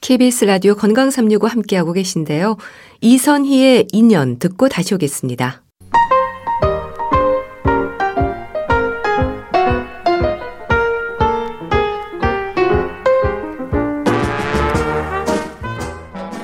[0.00, 2.56] KBS 라디오 건강 365 함께하고 계신데요.
[3.00, 5.62] 이선희의 인연 듣고 다시 오겠습니다.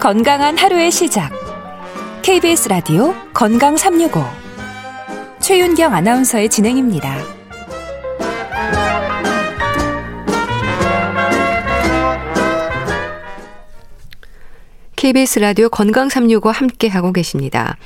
[0.00, 1.43] 건강한 하루의 시작.
[2.24, 4.24] KBS 라디오 건강 365.
[5.40, 7.18] 최윤경 아나운서의 진행입니다.
[14.96, 17.76] KBS 라디오 건강 365 함께 하고 계십니다.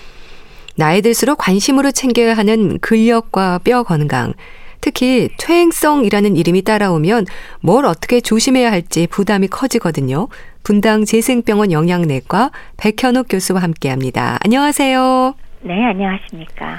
[0.77, 4.35] 나이 들수록 관심으로 챙겨야 하는 근력과 뼈 건강.
[4.81, 7.27] 특히 퇴행성이라는 이름이 따라오면
[7.61, 10.29] 뭘 어떻게 조심해야 할지 부담이 커지거든요.
[10.63, 14.39] 분당 재생병원 영양내과 백현욱 교수와 함께 합니다.
[14.45, 15.35] 안녕하세요.
[15.63, 16.79] 네, 안녕하십니까.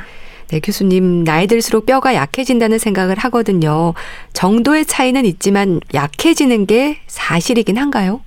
[0.52, 3.94] 네, 교수님, 나이 들수록 뼈가 약해진다는 생각을 하거든요.
[4.34, 8.22] 정도의 차이는 있지만 약해지는 게 사실이긴 한가요?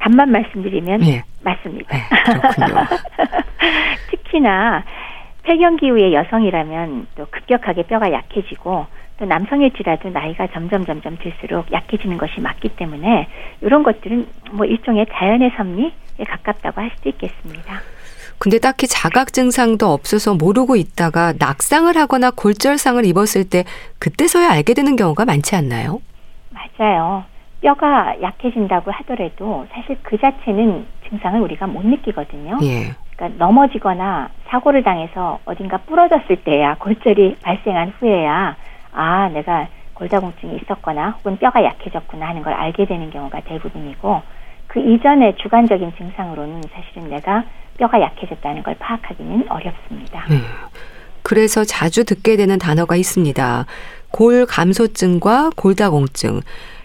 [0.00, 1.22] 답만 말씀드리면 네.
[1.42, 1.94] 맞습니다.
[1.94, 2.86] 네, 그렇군요.
[4.10, 4.84] 특히나
[5.48, 8.86] 폐경기후의 여성이라면 또 급격하게 뼈가 약해지고
[9.18, 13.26] 또 남성일지라도 나이가 점점 점점 들수록 약해지는 것이 맞기 때문에
[13.62, 15.90] 이런 것들은 뭐 일종의 자연의 섭리에
[16.28, 17.80] 가깝다고 할 수도 있겠습니다.
[18.38, 23.64] 근데 딱히 자각 증상도 없어서 모르고 있다가 낙상을 하거나 골절상을 입었을 때
[23.98, 26.00] 그때서야 알게 되는 경우가 많지 않나요?
[26.50, 27.24] 맞아요.
[27.62, 32.58] 뼈가 약해진다고 하더라도 사실 그 자체는 증상을 우리가 못 느끼거든요.
[32.62, 32.94] 예.
[33.18, 38.56] 그러니까 넘어지거나 사고를 당해서 어딘가 부러졌을 때야 골절이 발생한 후에야
[38.92, 44.22] 아 내가 골다공증이 있었거나 혹은 뼈가 약해졌구나 하는 걸 알게 되는 경우가 대부분이고
[44.68, 47.44] 그 이전의 주관적인 증상으로는 사실은 내가
[47.78, 50.24] 뼈가 약해졌다는 걸 파악하기는 어렵습니다.
[50.28, 50.36] 네.
[51.22, 53.66] 그래서 자주 듣게 되는 단어가 있습니다.
[54.10, 56.40] 골 감소증과 골다공증.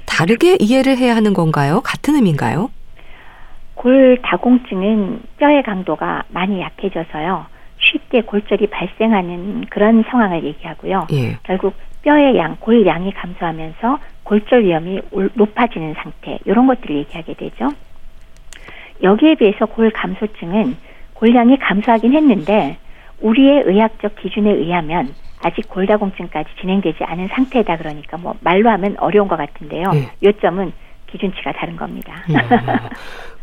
[0.05, 1.81] 다르게 이해를 해야 하는 건가요?
[1.81, 2.69] 같은 의미인가요?
[3.83, 7.45] 골다공증은 뼈의 강도가 많이 약해져서요.
[7.79, 11.07] 쉽게 골절이 발생하는 그런 상황을 얘기하고요.
[11.11, 11.37] 예.
[11.43, 15.01] 결국 뼈의 양, 골 양이 감소하면서 골절 위험이
[15.33, 17.69] 높아지는 상태, 이런 것들을 얘기하게 되죠.
[19.03, 20.77] 여기에 비해서 골 감소증은
[21.15, 22.77] 골량이 감소하긴 했는데
[23.19, 29.35] 우리의 의학적 기준에 의하면 아직 골다공증까지 진행되지 않은 상태다 그러니까 뭐 말로 하면 어려운 것
[29.35, 29.89] 같은데요.
[29.91, 30.09] 네.
[30.23, 30.71] 요점은
[31.13, 32.13] 기준치가 다른 겁니다.
[32.29, 32.35] 음.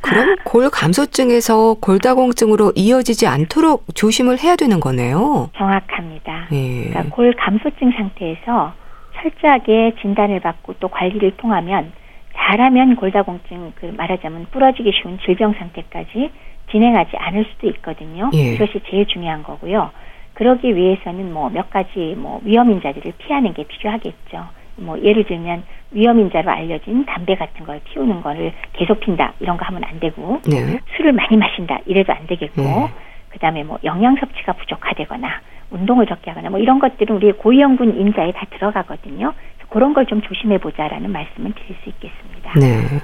[0.01, 5.51] 그럼 골 감소증에서 골다공증으로 이어지지 않도록 조심을 해야 되는 거네요.
[5.57, 6.49] 정확합니다.
[6.51, 6.89] 네.
[6.91, 8.73] 그러니까 골 감소증 상태에서
[9.17, 11.93] 철저하게 진단을 받고 또 관리를 통하면
[12.37, 16.31] 잘하면 골다공증 그 말하자면 부러지기 쉬운 질병 상태까지
[16.71, 18.31] 진행하지 않을 수도 있거든요.
[18.35, 18.55] 예.
[18.55, 19.91] 이것이 제일 중요한 거고요.
[20.35, 24.49] 그러기 위해서는 뭐 몇 가지 뭐 위험 인자들을 피하는 게 필요하겠죠.
[24.81, 25.63] 뭐 예를 들면
[25.93, 30.41] 위험 인자로 알려진 담배 같은 걸 피우는 거를 계속 핀다 이런 거 하면 안 되고
[30.49, 30.79] 네.
[30.97, 32.91] 술을 많이 마신다 이래도 안 되겠고 네.
[33.31, 35.29] 그다음에 뭐 영양 섭취가 부족하다거나
[35.71, 39.33] 운동을 적게 하거나 뭐 이런 것들은 우리 고위험군 인자에 다 들어가거든요.
[39.69, 42.53] 그런 걸 좀 조심해 보자라는 말씀을 드릴 수 있겠습니다.
[42.59, 43.01] 네.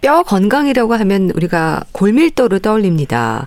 [0.00, 3.46] 뼈 건강이라고 하면 우리가 골밀도를 떠올립니다.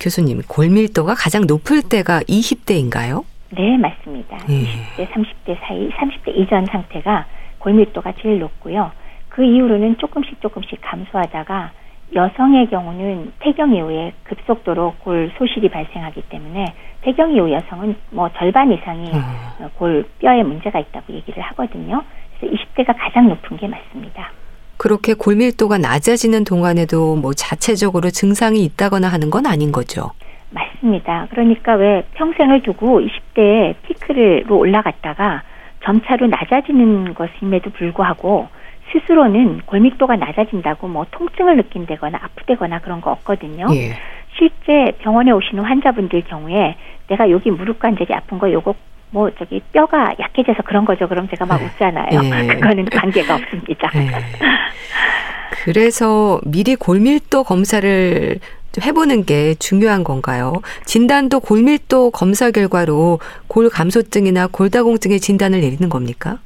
[0.00, 3.24] 교수님, 골밀도가 가장 높을 때가 20대인가요?
[3.56, 4.36] 네, 맞습니다.
[4.50, 4.52] 예.
[4.52, 7.26] 20대, 30대 사이, 30대 이전 상태가
[7.58, 8.92] 골밀도가 제일 높고요.
[9.30, 11.72] 그 이후로는 조금씩 조금씩 감소하다가
[12.14, 16.66] 여성의 경우는 폐경 이후에 급속도로 골 소실이 발생하기 때문에
[17.00, 19.68] 폐경 이후 여성은 뭐 절반 이상이 음.
[19.76, 22.02] 골 뼈에 문제가 있다고 얘기를 하거든요.
[22.38, 24.30] 그래서 20대가 가장 높은 게 맞습니다.
[24.76, 30.12] 그렇게 골밀도가 낮아지는 동안에도 뭐 자체적으로 증상이 있다거나 하는 건 아닌 거죠.
[30.50, 31.26] 맞습니다.
[31.30, 35.42] 그러니까 왜 평생을 두고 20대에 피크로 올라갔다가
[35.84, 38.48] 점차로 낮아지는 것임에도 불구하고
[38.92, 43.66] 스스로는 골밀도가 낮아진다고 뭐 통증을 느낀다거나 아프다거나 그런 거 없거든요.
[43.74, 43.94] 예.
[44.38, 46.76] 실제 병원에 오시는 환자분들 경우에
[47.08, 48.74] 내가 여기 무릎 관절이 아픈 거 요거
[49.10, 51.08] 뭐 저기 뼈가 약해져서 그런 거죠.
[51.08, 51.66] 그럼 제가 막 네.
[51.66, 52.20] 웃잖아요.
[52.20, 52.46] 네.
[52.54, 53.90] 그거는 관계가 없습니다.
[53.94, 54.10] 네.
[55.64, 58.38] 그래서 미리 골밀도 검사를
[58.84, 60.54] 해보는 게 중요한 건가요?
[60.84, 66.38] 진단도 골밀도 검사 결과로 골 감소증이나 골다공증의 진단을 내리는 겁니까?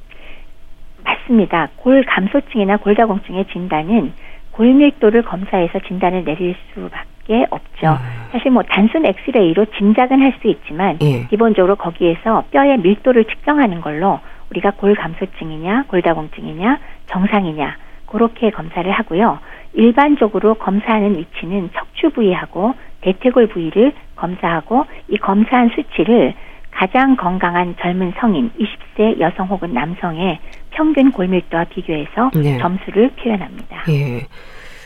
[1.03, 1.69] 맞습니다.
[1.77, 4.13] 골 감소증이나 골다공증의 진단은
[4.51, 7.87] 골밀도를 검사해서 진단을 내릴 수밖에 없죠.
[7.87, 8.29] 음.
[8.31, 11.25] 사실 뭐 단순 엑스레이로 짐작은 할 수 있지만 예.
[11.27, 19.39] 기본적으로 거기에서 뼈의 밀도를 측정하는 걸로 우리가 골 감소증이냐 골다공증이냐 정상이냐 그렇게 검사를 하고요.
[19.73, 26.33] 일반적으로 검사하는 위치는 척추 부위하고 대퇴골 부위를 검사하고 이 검사한 수치를
[26.71, 30.39] 가장 건강한 젊은 성인 20세 여성 혹은 남성의
[30.71, 32.57] 평균 골밀도와 비교해서 네.
[32.59, 33.83] 점수를 표현합니다.
[33.89, 34.27] 예.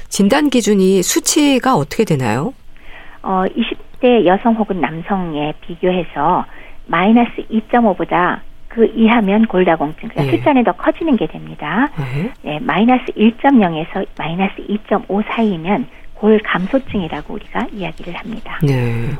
[0.10, 2.54] 진단 기준이 수치가 어떻게 되나요?
[3.22, 6.46] 어, 20대 여성 혹은 남성에 비교해서
[6.88, 8.42] 마이너스 2.5보다
[8.76, 10.38] 그 이하면 골다공증, 그러니까 예.
[10.38, 11.90] 숫자는 더 커지는 게 됩니다.
[12.18, 12.32] 예.
[12.42, 18.60] 네, 마이너스 1.0에서 마이너스 2.5 사이면 골 감소증이라고 우리가 이야기를 합니다.
[18.64, 19.12] 네.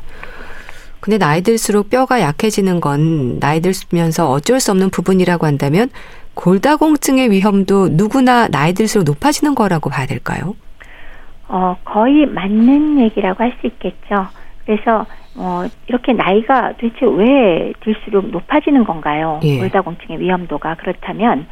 [1.00, 5.88] 근데 나이 들수록 뼈가 약해지는 건 나이 들면서 어쩔 수 없는 부분이라고 한다면
[6.34, 10.54] 골다공증의 위험도 누구나 나이 들수록 높아지는 거라고 봐야 될까요?
[11.48, 14.26] 어, 거의 맞는 얘기라고 할 수 있겠죠.
[14.66, 15.06] 그래서
[15.38, 19.40] 어, 이렇게 나이가 도대체 왜 들수록 높아지는 건가요?
[19.44, 19.58] 예.
[19.58, 21.46] 골다공증의 위험도가 그렇다면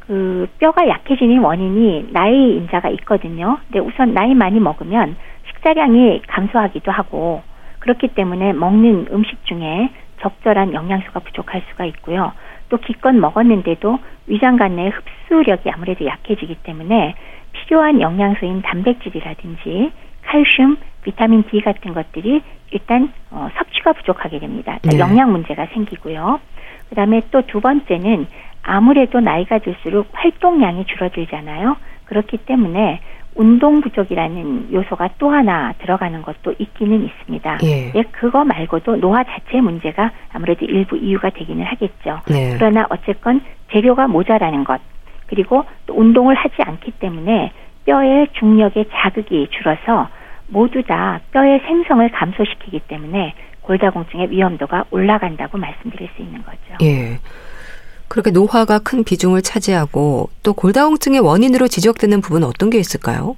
[0.00, 3.58] 그 뼈가 약해지는 원인이 나이 인자가 있거든요.
[3.66, 5.16] 근데 우선 나이 많이 먹으면
[5.48, 7.42] 식사량이 감소하기도 하고
[7.80, 12.32] 그렇기 때문에 먹는 음식 중에 적절한 영양소가 부족할 수가 있고요.
[12.68, 17.14] 또 기껏 먹었는데도 위장관 내 흡수력이 아무래도 약해지기 때문에
[17.52, 19.92] 필요한 영양소인 단백질이라든지
[20.28, 24.78] 칼슘, 비타민 D 같은 것들이 일단 어, 섭취가 부족하게 됩니다.
[24.82, 24.98] 네.
[24.98, 26.38] 영양 문제가 생기고요.
[26.90, 28.26] 그다음에 또 두 번째는
[28.62, 31.76] 아무래도 나이가 들수록 활동량이 줄어들잖아요.
[32.04, 33.00] 그렇기 때문에
[33.34, 37.58] 운동 부족이라는 요소가 또 하나 들어가는 것도 있기는 있습니다.
[37.62, 37.92] 예.
[37.94, 42.20] 예, 그거 말고도 노화 자체 문제가 아무래도 일부 이유가 되기는 하겠죠.
[42.28, 42.56] 네.
[42.58, 43.40] 그러나 어쨌건
[43.72, 44.80] 재료가 모자라는 것
[45.28, 47.52] 그리고 또 운동을 하지 않기 때문에
[47.86, 50.08] 뼈의 중력의 자극이 줄어서
[50.48, 56.58] 모두 다 뼈의 생성을 감소시키기 때문에 골다공증의 위험도가 올라간다고 말씀드릴 수 있는 거죠.
[56.82, 57.18] 예.
[58.08, 63.36] 그렇게 노화가 큰 비중을 차지하고 또 골다공증의 원인으로 지적되는 부분은 어떤 게 있을까요?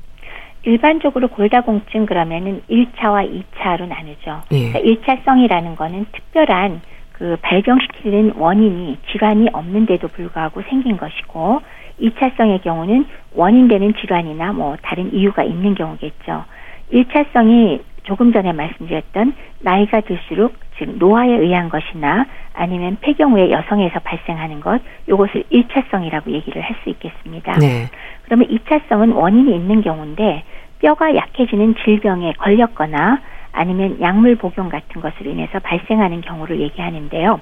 [0.62, 4.42] 일반적으로 골다공증 그러면은 1차와 2차로 나누죠.
[4.52, 4.72] 예.
[4.72, 6.80] 그러니까 1차성이라는 거는 특별한
[7.12, 11.60] 그 발병시키는 원인이 질환이 없는데도 불구하고 생긴 것이고
[12.00, 16.44] 2차성의 경우는 원인되는 질환이나 뭐 다른 이유가 있는 경우겠죠.
[16.92, 24.60] 1차성이 조금 전에 말씀드렸던 나이가 들수록 즉 노화에 의한 것이나 아니면 폐경 후에 여성에서 발생하는
[24.60, 27.52] 것 이것을 1차성이라고 얘기를 할 수 있겠습니다.
[27.58, 27.88] 네.
[28.24, 30.44] 그러면 2차성은 원인이 있는 경우인데
[30.80, 33.20] 뼈가 약해지는 질병에 걸렸거나
[33.52, 37.40] 아니면 약물 복용 같은 것으로 인해서 발생하는 경우를 얘기하는데요.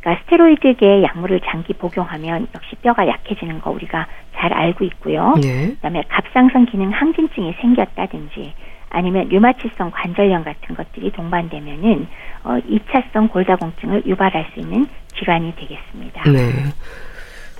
[0.00, 5.34] 그러니까 스테로이드계 약물을 장기 복용하면 역시 뼈가 약해지는 거 우리가 잘 알고 있고요.
[5.40, 5.74] 네.
[5.74, 8.54] 그다음에 갑상선 기능 항진증이 생겼다든지
[8.92, 12.06] 아니면 류마티성 관절염 같은 것들이 동반되면은
[12.44, 14.86] 어 2차성 골다공증을 유발할 수 있는
[15.18, 16.30] 질환이 되겠습니다.
[16.30, 16.50] 네.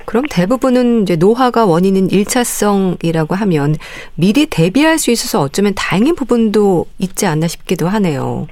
[0.04, 3.76] 그럼 대부분은 이제 노화가 원인인 1차성이라고 하면
[4.14, 8.46] 미리 대비할 수 있어서 어쩌면 다행인 부분도 있지 않나 싶기도 하네요.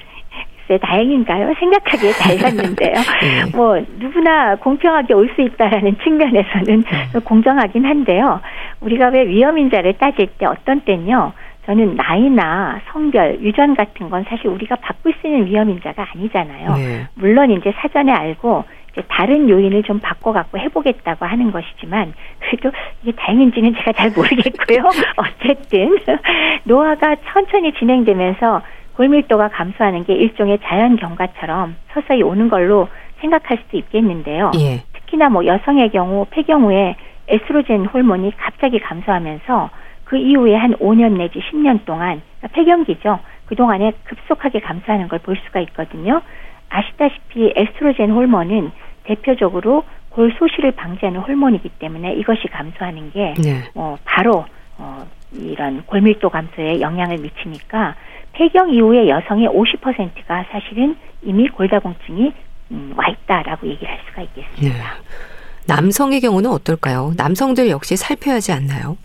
[0.68, 1.52] 글쎄 다행인가요?
[1.58, 2.94] 생각하기에 달랐는데요.
[3.20, 3.50] 네.
[3.56, 7.18] 뭐 누구나 공평하게 올 수 있다라는 측면에서는 네.
[7.24, 8.40] 공정하긴 한데요.
[8.80, 11.32] 우리가 왜 위험인자를 따질 때 어떤 때는요.
[11.66, 16.74] 저는 나이나 성별, 유전 같은 건 사실 우리가 바꿀 수 있는 위험인자가 아니잖아요.
[16.76, 17.06] 네.
[17.14, 23.74] 물론 이제 사전에 알고 이제 다른 요인을 좀 바꿔갖고 해보겠다고 하는 것이지만 그래도 이게 다행인지는
[23.74, 24.82] 제가 잘 모르겠고요.
[25.16, 25.98] 어쨌든
[26.64, 28.62] 노화가 천천히 진행되면서
[28.96, 32.88] 골밀도가 감소하는 게 일종의 자연 경과처럼 서서히 오는 걸로
[33.20, 34.50] 생각할 수도 있겠는데요.
[34.58, 34.82] 예.
[34.92, 36.96] 특히나 뭐 여성의 경우 폐경 후에
[37.28, 39.70] 에스트로겐 호르몬이 갑자기 감소하면서
[40.10, 42.20] 그 이후에 한 5년 내지 10년 동안
[42.52, 43.20] 폐경기죠.
[43.46, 46.20] 그동안에 급속하게 감소하는 걸 볼 수가 있거든요.
[46.68, 48.72] 아시다시피 에스트로겐 호르몬은
[49.04, 53.62] 대표적으로 골 소실을 방지하는 호르몬이기 때문에 이것이 감소하는 게 네.
[53.76, 54.44] 어, 바로
[54.78, 57.94] 어, 이런 골밀도 감소에 영향을 미치니까
[58.32, 62.32] 폐경 이후에 여성의 50%가 사실은 이미 골다공증이
[62.72, 64.76] 음, 와 있다라고 얘기를 할 수가 있겠습니다.
[64.76, 64.84] 네.
[65.68, 67.12] 남성의 경우는 어떨까요?
[67.16, 68.96] 남성들 역시 살펴야 하지 않나요?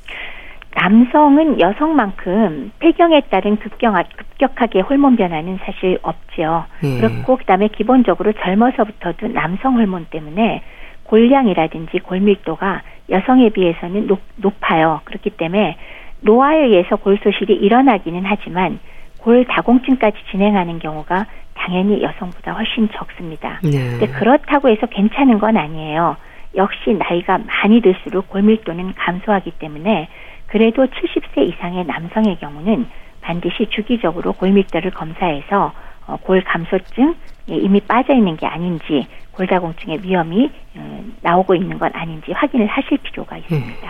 [0.85, 6.65] 남성은 여성만큼 폐경에 따른 급경, 급격하게 호르몬 변화는 사실 없죠.
[6.83, 6.99] 예.
[6.99, 10.61] 그렇고 그다음에 기본적으로 젊어서부터도 남성 호르몬 때문에
[11.05, 15.01] 골량이라든지 골밀도가 여성에 비해서는 높, 높아요.
[15.05, 15.75] 그렇기 때문에
[16.21, 18.79] 노화에 의해서 골소실이 일어나기는 하지만
[19.21, 23.59] 골다공증까지 진행하는 경우가 당연히 여성보다 훨씬 적습니다.
[23.63, 23.71] 네.
[23.71, 26.15] 근데 그렇다고 해서 괜찮은 건 아니에요.
[26.55, 30.07] 역시 나이가 많이 들수록 골밀도는 감소하기 때문에
[30.55, 32.85] 그래도 70세 이상의 남성의 경우는
[33.19, 35.73] 반드시 주기적으로 골밀도를 검사해서
[36.07, 37.13] 어, 골 감소증
[37.47, 43.35] 이미 빠져 있는 게 아닌지 골다공증의 위험이 어, 나오고 있는 건 아닌지 확인을 하실 필요가
[43.35, 43.81] 있습니다.
[43.81, 43.87] 네.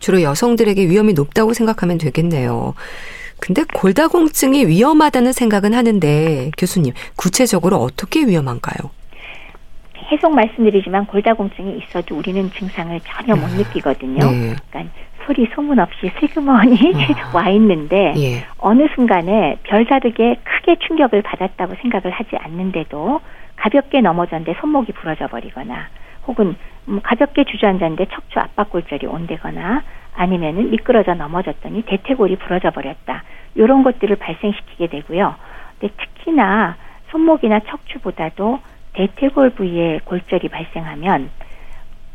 [0.00, 2.74] 주로 여성들에게 위험이 높다고 생각하면 되겠네요.
[3.38, 8.90] 근데 골다공증이 위험하다는 생각은 하는데 교수님 구체적으로 어떻게 위험한가요?
[10.08, 13.58] 계속 말씀드리지만 골다공증이 있어도 우리는 증상을 전혀 못 음.
[13.58, 14.30] 느끼거든요.
[14.30, 14.56] 네.
[14.70, 14.94] 그러니까
[15.26, 17.36] 소리 소문 없이 슬그머니 어.
[17.36, 18.44] 와 있는데 예.
[18.56, 23.20] 어느 순간에 별다르게 크게 충격을 받았다고 생각을 하지 않는데도
[23.56, 25.88] 가볍게 넘어졌는데 손목이 부러져 버리거나
[26.26, 26.56] 혹은
[26.88, 29.82] 음, 가볍게 주저앉았는데 척추 압박골절이 온다거나
[30.14, 33.24] 아니면은 미끄러져 넘어졌더니 대퇴골이 부러져 버렸다.
[33.54, 35.34] 이런 것들을 발생시키게 되고요.
[35.78, 36.76] 근데 특히나
[37.10, 38.60] 손목이나 척추보다도
[38.98, 41.30] 대퇴골 부위에 골절이 발생하면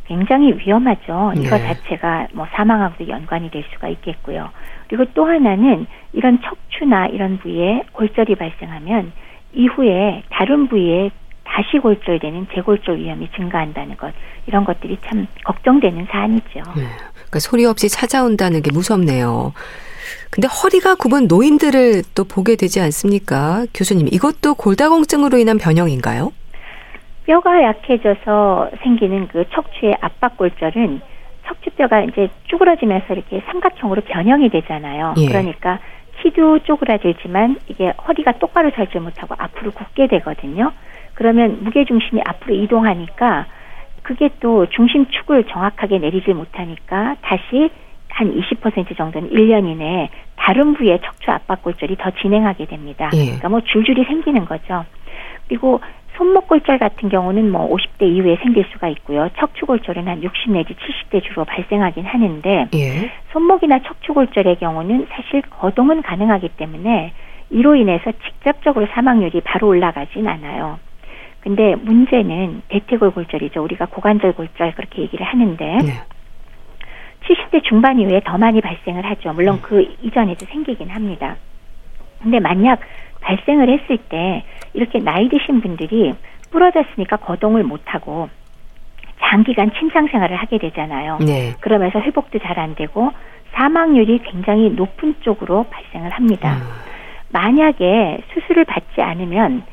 [0.05, 1.31] 굉장히 위험하죠.
[1.37, 1.63] 이거 네.
[1.63, 4.49] 자체가 뭐 사망하고도 연관이 될 수가 있겠고요.
[4.89, 9.13] 그리고 또 하나는 이런 척추나 이런 부위에 골절이 발생하면
[9.53, 11.09] 이후에 다른 부위에
[11.45, 14.13] 다시 골절되는 재골절 위험이 증가한다는 것
[14.45, 16.59] 이런 것들이 참 걱정되는 사안이죠.
[16.75, 16.83] 네.
[17.13, 19.53] 그러니까 소리 없이 찾아온다는 게 무섭네요.
[20.31, 23.65] 근데 허리가 굽은 노인들을 또 보게 되지 않습니까?
[23.73, 26.33] 교수님, 이것도 골다공증으로 인한 변형인가요?
[27.25, 31.01] 뼈가 약해져서 생기는 그 척추의 압박골절은
[31.45, 35.13] 척추뼈가 이제 쭈그러지면서 이렇게 삼각형으로 변형이 되잖아요.
[35.17, 35.27] 예.
[35.27, 35.79] 그러니까
[36.21, 40.71] 키도 쪼그라들지만 이게 허리가 똑바로 설지 못하고 앞으로 굽게 되거든요.
[41.13, 43.45] 그러면 무게 중심이 앞으로 이동하니까
[44.03, 47.69] 그게 또 중심축을 정확하게 내리지 못하니까 다시
[48.09, 53.09] 한 20% 정도는 1년 이내에 다른 부위의 척추 압박골절이 더 진행하게 됩니다.
[53.13, 53.25] 예.
[53.25, 54.85] 그러니까 뭐 줄줄이 생기는 거죠.
[55.47, 55.81] 그리고
[56.17, 59.29] 손목골절 같은 경우는 뭐 50대 이후에 생길 수가 있고요.
[59.37, 63.11] 척추골절은 한 60 내지 70대 주로 발생하긴 하는데 예.
[63.31, 67.13] 손목이나 척추골절의 경우는 사실 거동은 가능하기 때문에
[67.49, 70.79] 이로 인해서 직접적으로 사망률이 바로 올라가진 않아요.
[71.41, 73.61] 근데 문제는 대퇴골 골절이죠.
[73.63, 75.93] 우리가 고관절 골절 그렇게 얘기를 하는데 네.
[77.25, 79.33] 70대 중반 이후에 더 많이 발생을 하죠.
[79.33, 79.59] 물론 음.
[79.61, 81.35] 그 이전에도 생기긴 합니다.
[82.21, 82.79] 근데 만약
[83.23, 86.13] 발생을 했을 때 이렇게 나이 드신 분들이
[86.51, 88.29] 부러졌으니까 거동을 못하고
[89.21, 91.17] 장기간 침상 생활을 하게 되잖아요.
[91.25, 91.53] 네.
[91.61, 93.11] 그러면서 회복도 잘 안 되고
[93.53, 96.55] 사망률이 굉장히 높은 쪽으로 발생을 합니다.
[96.55, 96.67] 음.
[97.31, 99.63] 만약에 수술을 받지 않으면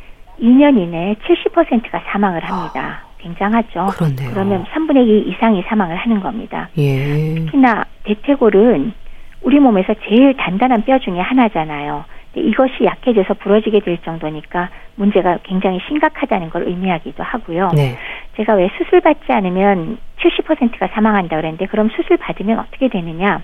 [0.41, 3.03] 2년 이내에 70%가 사망을 합니다.
[3.19, 3.87] 굉장하죠.
[3.89, 4.31] 그렇네요.
[4.33, 6.69] 그러면 3분의 2 이상이 사망을 하는 겁니다.
[6.79, 7.35] 예.
[7.35, 8.93] 특히나 대퇴골은
[9.43, 12.05] 우리 몸에서 제일 단단한 뼈 중에 하나잖아요.
[12.35, 17.71] 이것이 약해져서 부러지게 될 정도니까 문제가 굉장히 심각하다는 걸 의미하기도 하고요.
[17.75, 17.97] 네.
[18.37, 23.43] 제가 왜 수술 받지 않으면 70%가 사망한다 그랬는데 그럼 수술 받으면 어떻게 되느냐?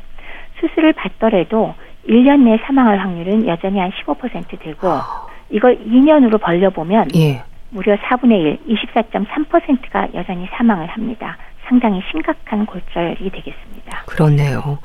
[0.61, 1.75] 수술을 받더라도
[2.09, 5.27] 1년 내 사망할 확률은 여전히 한 15% 되고 아.
[5.51, 7.43] 이걸 2년으로 벌려보면 예.
[7.71, 11.37] 무려 4분의 1, 24.3%가 여전히 사망을 합니다.
[11.69, 14.05] 상당히 심각한 골절이 되겠습니다.
[14.07, 14.79] 그렇네요.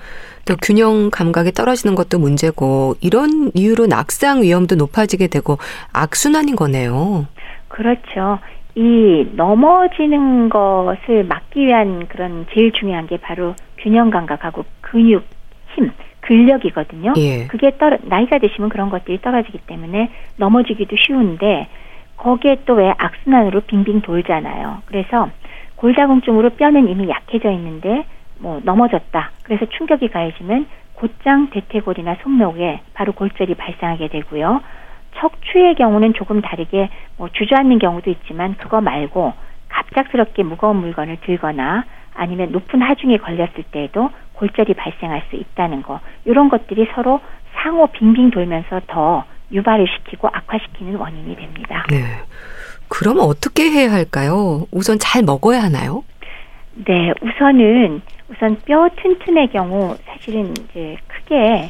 [0.45, 5.57] 또 균형 감각이 떨어지는 것도 문제고 이런 이유로 낙상 위험도 높아지게 되고
[5.93, 7.27] 악순환인 거네요.
[7.67, 8.39] 그렇죠.
[8.75, 15.25] 이 넘어지는 것을 막기 위한 그런 제일 중요한 게 바로 균형 감각하고 근육,
[15.75, 17.13] 힘, 근력이거든요.
[17.17, 17.47] 예.
[17.47, 21.67] 그게 떨어 나이가 드시면 그런 것들이 떨어지기 때문에 넘어지기도 쉬운데
[22.17, 24.83] 거기에 또 왜 악순환으로 빙빙 돌잖아요.
[24.85, 25.29] 그래서
[25.75, 28.05] 골다공증으로 뼈는 이미 약해져 있는데
[28.41, 29.31] 뭐 넘어졌다.
[29.43, 34.61] 그래서 충격이 가해지면 곧장 대퇴골이나 손목에 바로 골절이 발생하게 되고요.
[35.17, 39.33] 척추의 경우는 조금 다르게 뭐 주저앉는 경우도 있지만 그거 말고
[39.69, 46.49] 갑작스럽게 무거운 물건을 들거나 아니면 높은 하중에 걸렸을 때에도 골절이 발생할 수 있다는 거 이런
[46.49, 47.21] 것들이 서로
[47.53, 51.85] 상호 빙빙 돌면서 더 유발을 시키고 악화시키는 원인이 됩니다.
[51.89, 52.03] 네.
[52.87, 54.65] 그럼 어떻게 해야 할까요?
[54.71, 56.03] 우선 잘 먹어야 하나요?
[56.85, 58.01] 네, 우선은
[58.31, 61.69] 우선 뼈 튼튼의 경우 사실은 이제 크게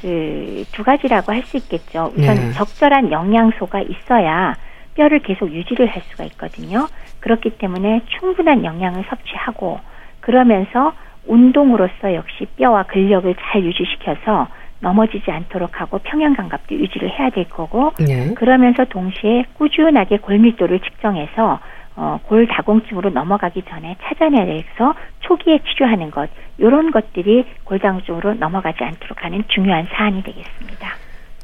[0.00, 2.12] 그 두 가지라고 할 수 있겠죠.
[2.16, 2.52] 우선 네.
[2.52, 4.54] 적절한 영양소가 있어야
[4.94, 6.86] 뼈를 계속 유지를 할 수가 있거든요.
[7.20, 9.80] 그렇기 때문에 충분한 영양을 섭취하고
[10.20, 10.92] 그러면서
[11.26, 14.48] 운동으로서 역시 뼈와 근력을 잘 유지시켜서
[14.80, 18.32] 넘어지지 않도록 하고 평형 감각도 유지를 해야 될 거고 네.
[18.34, 21.60] 그러면서 동시에 꾸준하게 골밀도를 측정해서
[21.96, 29.86] 어, 골다공증으로 넘어가기 전에 찾아내서 초기에 치료하는 것 이런 것들이 골다공증으로 넘어가지 않도록 하는 중요한
[29.92, 30.88] 사안이 되겠습니다.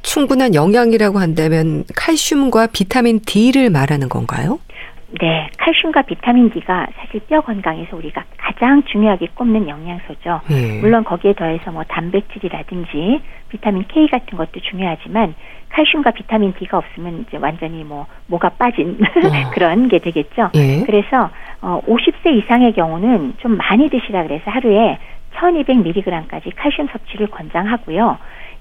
[0.03, 4.61] 충분한 영양이라고 한다면 칼슘과 비타민 D를 말하는 건가요?
[5.21, 10.41] 네, 칼슘과 비타민 D가 사실 뼈 건강에서 우리가 가장 중요하게 꼽는 영양소죠.
[10.49, 10.81] 네.
[10.81, 15.35] 물론 거기에 더해서 뭐 단백질이라든지 비타민 K 같은 것도 중요하지만
[15.77, 19.51] 칼슘과 비타민 D가 없으면 이제 완전히 뭐 뭐가 빠진 어.
[19.53, 20.51] 그런 게 되겠죠.
[20.55, 20.83] 네.
[20.87, 24.99] 그래서 어 50세 이상의 경우는 좀 많이 드시라 그래서 하루에
[25.35, 28.17] 1200mg까지 칼슘 섭취를 권장하고요.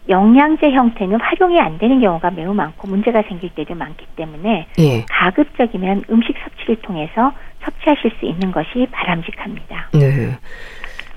[0.10, 5.06] 영양제 형태는 활용이 안 되는 경우가 매우 많고 문제가 생길 때도 많기 때문에 예.
[5.10, 7.32] 가급적이면 음식 섭취를 통해서
[7.64, 9.90] 섭취하실 수 있는 것이 바람직합니다.
[9.94, 10.38] 네.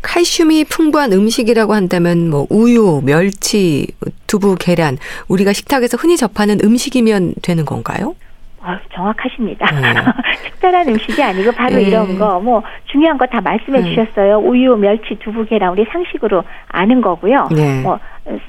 [0.09, 3.87] 칼슘이 풍부한 음식이라고 한다면 뭐 우유, 멸치,
[4.27, 4.97] 두부, 계란
[5.29, 8.17] 우리가 식탁에서 흔히 접하는 음식이면 되는 건가요?
[8.63, 9.71] 아, 정확하십니다.
[9.71, 9.95] 네.
[10.51, 11.83] 특별한 음식이 아니고 바로 네.
[11.83, 13.89] 이런 거, 뭐, 중요한 거 다 말씀해 네.
[13.95, 14.39] 주셨어요.
[14.39, 17.49] 우유, 멸치, 두부, 계란, 우리 상식으로 아는 거고요.
[17.55, 17.83] 네.
[17.83, 18.01] 뭐,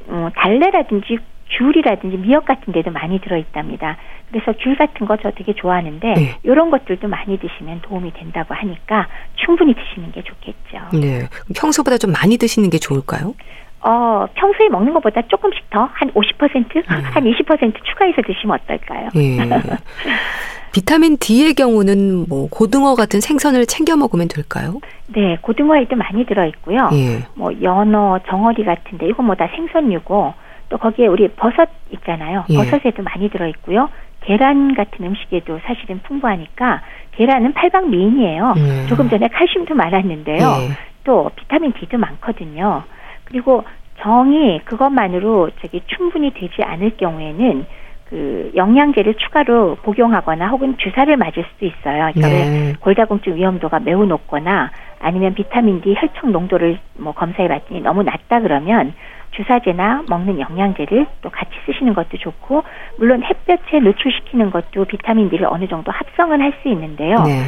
[0.07, 1.17] 어, 달래라든지
[1.49, 3.97] 귤이라든지 미역 같은 데도 많이 들어있답니다.
[4.31, 6.35] 그래서 귤 같은 거 저 되게 좋아하는데 네.
[6.43, 10.97] 이런 것들도 많이 드시면 도움이 된다고 하니까 충분히 드시는 게 좋겠죠.
[10.99, 11.27] 네.
[11.55, 13.33] 평소보다 좀 많이 드시는 게 좋을까요?
[13.81, 16.75] 어, 평소에 먹는 것보다 조금씩 더, 한 50%?
[16.75, 16.83] 음.
[17.03, 19.09] 한 20% 추가해서 드시면 어떨까요?
[19.15, 19.39] 예.
[20.71, 24.79] 비타민 D의 경우는 뭐 고등어 같은 생선을 챙겨 먹으면 될까요?
[25.07, 26.89] 네, 고등어에도 많이 들어 있고요.
[26.93, 27.25] 예.
[27.35, 30.33] 뭐 연어, 정어리 같은데 이거 뭐 다 생선류고
[30.69, 32.45] 또 거기에 우리 버섯 있잖아요.
[32.49, 32.55] 예.
[32.55, 33.89] 버섯에도 많이 들어 있고요.
[34.21, 36.81] 계란 같은 음식에도 사실은 풍부하니까
[37.13, 38.53] 계란은 팔방 미인이에요.
[38.57, 38.87] 예.
[38.87, 40.37] 조금 전에 칼슘도 많았는데요.
[40.37, 40.69] 예.
[41.03, 42.83] 또 비타민 D도 많거든요.
[43.25, 43.63] 그리고
[44.01, 47.65] 정이 그것만으로 저기 충분히 되지 않을 경우에는
[48.09, 52.11] 그 영양제를 추가로 복용하거나 혹은 주사를 맞을 수도 있어요.
[52.13, 52.73] 그러니까 네.
[52.79, 58.93] 골다공증 위험도가 매우 높거나 아니면 비타민 D 혈청 농도를 뭐 검사해 봤더니 너무 낮다 그러면
[59.31, 62.63] 주사제나 먹는 영양제를 또 같이 쓰시는 것도 좋고
[62.97, 67.15] 물론 햇볕에 노출시키는 것도 비타민 D를 어느 정도 합성은 할 수 있는데요.
[67.23, 67.43] 네.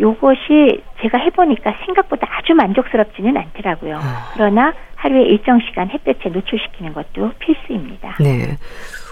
[0.00, 3.96] 요것이 제가 해보니까 생각보다 아주 만족스럽지는 않더라고요.
[3.96, 4.30] 아.
[4.34, 8.16] 그러나 하루에 일정 시간 햇볕에 노출시키는 것도 필수입니다.
[8.20, 8.56] 네.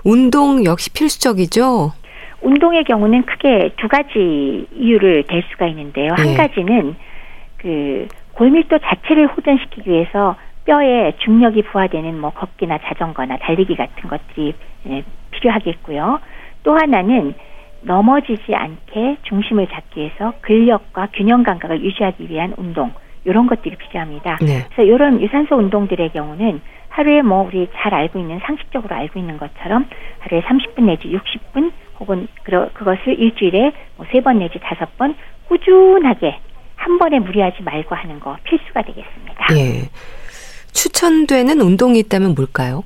[0.04, 1.92] 운동 역시 필수적이죠?
[2.40, 6.14] 운동의 경우는 크게 두 가지 이유를 댈 수가 있는데요.
[6.16, 6.22] 네.
[6.22, 6.96] 한 가지는
[7.58, 10.34] 그 골밀도 자체를 호전시키기 위해서
[10.64, 14.54] 뼈에 중력이 부하되는 뭐 걷기나 자전거나 달리기 같은 것들이
[14.88, 16.20] 예, 필요하겠고요.
[16.62, 17.34] 또 하나는
[17.82, 22.92] 넘어지지 않게 중심을 잡기 위해서 근력과 균형 감각을 유지하기 위한 운동
[23.24, 24.38] 이런 것들이 필요합니다.
[24.40, 24.64] 네.
[24.70, 29.86] 그래서 이런 유산소 운동들의 경우는 하루에 뭐 우리 잘 알고 있는 상식적으로 알고 있는 것처럼
[30.20, 35.14] 하루에 30분 내지 60분 혹은 그것을 일주일에 뭐 3번 내지 5번
[35.48, 36.38] 꾸준하게
[36.76, 39.46] 한 번에 무리하지 말고 하는 거 필수가 되겠습니다.
[39.56, 39.88] 예.
[40.72, 42.84] 추천되는 운동이 있다면 뭘까요?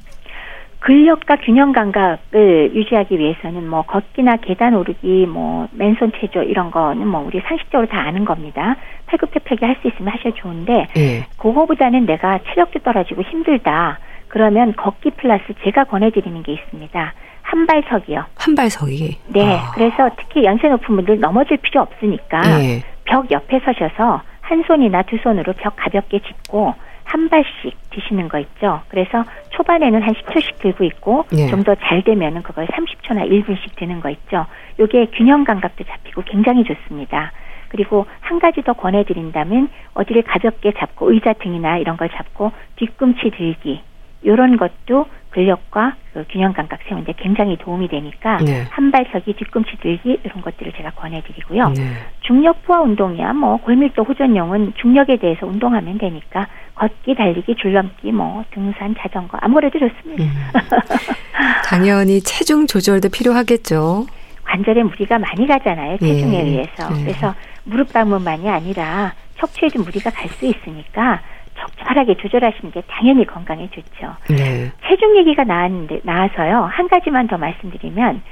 [0.80, 7.22] 근력과 균형 감각을 유지하기 위해서는 뭐 걷기나 계단 오르기, 뭐 맨손 체조 이런 거는 뭐
[7.26, 8.76] 우리 상식적으로 다 아는 겁니다.
[9.06, 11.26] 팔굽혀펴기 할 수 있으면 하셔도 좋은데 예.
[11.38, 13.98] 그거보다는 내가 체력도 떨어지고 힘들다.
[14.28, 17.12] 그러면 걷기 플러스 제가 권해드리는 게 있습니다.
[17.42, 18.24] 한발석이요.
[18.36, 19.18] 한발석이.
[19.28, 19.56] 네.
[19.56, 19.72] 아.
[19.74, 22.82] 그래서 특히 연세 높은 분들 넘어질 필요 없으니까 예.
[23.04, 26.74] 벽 옆에 서셔서 한 손이나 두 손으로 벽 가볍게 짚고
[27.06, 28.82] 한 발씩 드시는 거 있죠.
[28.88, 31.46] 그래서 초반에는 한 10초씩 들고 있고 예.
[31.46, 34.46] 좀더 잘 되면은 그걸 30초나 1분씩 드는 거 있죠.
[34.78, 37.32] 요게 균형 감각도 잡히고 굉장히 좋습니다.
[37.68, 43.80] 그리고 한 가지 더 권해드린다면 어디를 가볍게 잡고 의자 등이나 이런 걸 잡고 뒤꿈치 들기
[44.22, 45.06] 이런 것도
[45.36, 48.64] 근력과 그 균형 감각 세우는데 굉장히 도움이 되니까 네.
[48.70, 51.68] 한발석이 뒤꿈치 들기 이런 것들을 제가 권해드리고요.
[51.76, 51.82] 네.
[52.22, 58.94] 중력 부하 운동이야 뭐 골밀도 호전용은 중력에 대해서 운동하면 되니까 걷기, 달리기, 줄넘기, 뭐 등산,
[58.98, 60.24] 자전거 아무래도 좋습니다.
[60.24, 60.30] 음.
[61.66, 64.06] 당연히 체중 조절도 필요하겠죠.
[64.44, 66.48] 관절에 무리가 많이 가잖아요 체중에 네.
[66.48, 67.04] 의해서 네.
[67.04, 67.34] 그래서
[67.64, 71.20] 무릎 방문만이 아니라 척추에도 무리가 갈 수 있으니까
[71.66, 74.14] 적절하게 조절하시는 게 당연히 건강에 좋죠.
[74.30, 74.70] 네.
[74.86, 76.64] 체중 얘기가 나왔는데 나와서요.
[76.64, 78.22] 한 가지만 더 말씀드리면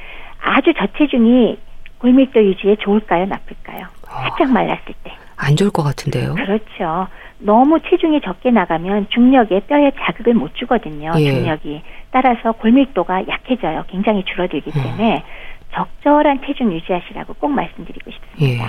[0.41, 1.59] 아주 저체중이
[1.99, 3.87] 골밀도 유지에 좋을까요, 나쁠까요?
[4.07, 5.13] 살짝 말랐을 때.
[5.37, 6.35] 안 좋을 것 같은데요.
[6.35, 7.09] 그렇죠.
[7.39, 11.13] 너무 체중이 적게 나가면 중력에 뼈에 자극을 못 주거든요.
[11.19, 11.33] 예.
[11.33, 13.85] 중력이 따라서 골밀도가 약해져요.
[13.89, 14.83] 굉장히 줄어들기 음.
[14.83, 15.55] 때문에 음.
[15.73, 18.65] 적절한 체중 유지하시라고 꼭 말씀드리고 싶습니다.
[18.65, 18.69] 예.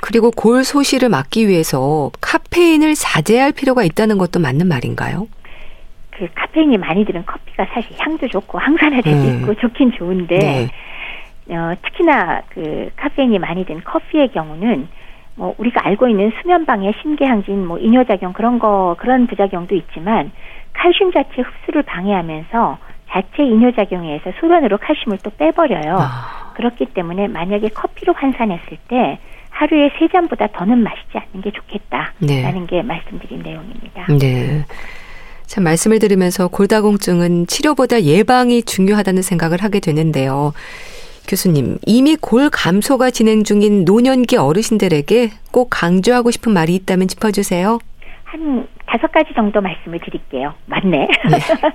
[0.00, 5.28] 그리고 골 소실을 막기 위해서 카페인을 자제할 필요가 있다는 것도 맞는 말인가요?
[6.10, 9.40] 그 카페인이 많이 들은 커피가 사실 향도 좋고 항산화제도 음.
[9.42, 11.54] 있고 좋긴 좋은데 네.
[11.54, 14.88] 어, 특히나 그 카페인이 많이 든 커피의 경우는
[15.36, 20.32] 뭐 우리가 알고 있는 수면 방해, 심계항진, 뭐 이뇨작용 그런 거 그런 부작용도 있지만
[20.72, 22.78] 칼슘 자체 흡수를 방해하면서
[23.10, 25.96] 자체 이뇨작용에 의해서 소변으로 칼슘을 또 빼버려요.
[25.98, 26.52] 아.
[26.54, 29.18] 그렇기 때문에 만약에 커피로 환산했을 때
[29.56, 32.66] 하루에 세 잔보다 더는 마시지 않는 게 좋겠다라는 네.
[32.68, 34.06] 게 말씀드린 내용입니다.
[34.20, 34.64] 네.
[35.46, 40.52] 참 말씀을 들으면서 골다공증은 치료보다 예방이 중요하다는 생각을 하게 되는데요.
[41.26, 47.78] 교수님, 이미 골 감소가 진행 중인 노년기 어르신들에게 꼭 강조하고 싶은 말이 있다면 짚어주세요.
[48.24, 50.52] 한 다섯 가지 정도 말씀을 드릴게요.
[50.66, 50.90] 맞네.
[50.90, 51.08] 네.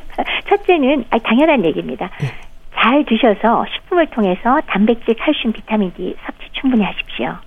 [0.49, 2.11] 첫째는 아, 당연한 얘기입니다.
[2.21, 2.27] 네.
[2.75, 7.37] 잘 드셔서 식품을 통해서 단백질, 칼슘, 비타민 D 섭취 충분히 하십시오.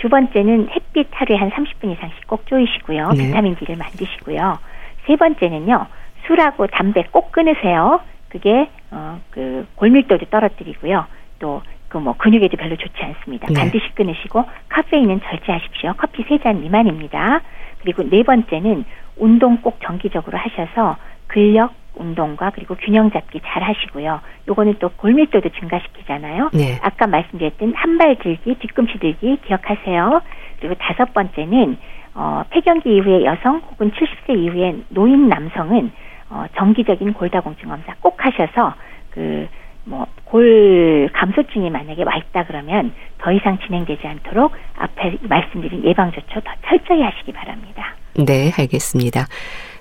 [0.00, 3.10] 두 번째는 햇빛 하루에 한 30분 이상씩 꼭 쪼이시고요.
[3.10, 3.26] 네.
[3.26, 4.58] 비타민 D를 만드시고요.
[5.06, 5.86] 세 번째는요.
[6.26, 8.00] 술하고 담배 꼭 끊으세요.
[8.28, 11.06] 그게 어 그 골밀도도 떨어뜨리고요.
[11.38, 13.46] 또 그 뭐 근육에도 별로 좋지 않습니다.
[13.48, 13.54] 네.
[13.54, 15.94] 반드시 끊으시고 카페인은 절제하십시오.
[15.98, 17.40] 커피 세 잔 미만입니다.
[17.82, 18.84] 그리고 네 번째는
[19.16, 20.96] 운동 꼭 정기적으로 하셔서
[21.26, 24.20] 근력 운동과 그리고 균형 잡기 잘 하시고요.
[24.48, 26.50] 요거는 또 골밀도도 증가시키잖아요.
[26.52, 26.78] 네.
[26.82, 30.22] 아까 말씀드렸던 한발 들기, 뒤꿈치 들기 기억하세요.
[30.60, 31.76] 그리고 다섯 번째는
[32.14, 35.92] 어, 폐경기 이후에 여성 혹은 70세 이후에 노인 남성은
[36.30, 38.74] 어, 정기적인 골다공증 검사 꼭 하셔서
[39.10, 39.48] 그
[39.84, 46.40] 뭐 골 감소증이 만약에 와 있다 그러면 더 이상 진행되지 않도록 앞에 말씀드린 예방 조처
[46.40, 47.94] 더 철저히 하시기 바랍니다.
[48.14, 49.26] 네, 알겠습니다.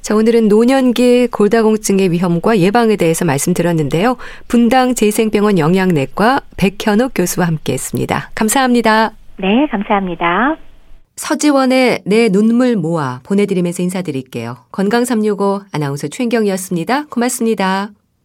[0.02, 4.18] 자, 오늘은 노년기 골다공증의 위험과 예방에 대해서 말씀드렸는데요.
[4.48, 8.32] 분당 재생병원 영양내과 백현욱 교수와 함께 했습니다.
[8.36, 9.12] 감사합니다.
[9.38, 10.58] 네, 감사합니다.
[11.16, 14.58] 서지원의 내 눈물 모아 보내드리면서 인사드릴게요.
[14.72, 17.08] 건강365 아나운서 최인경이었습니다.
[17.08, 17.90] 고맙습니다.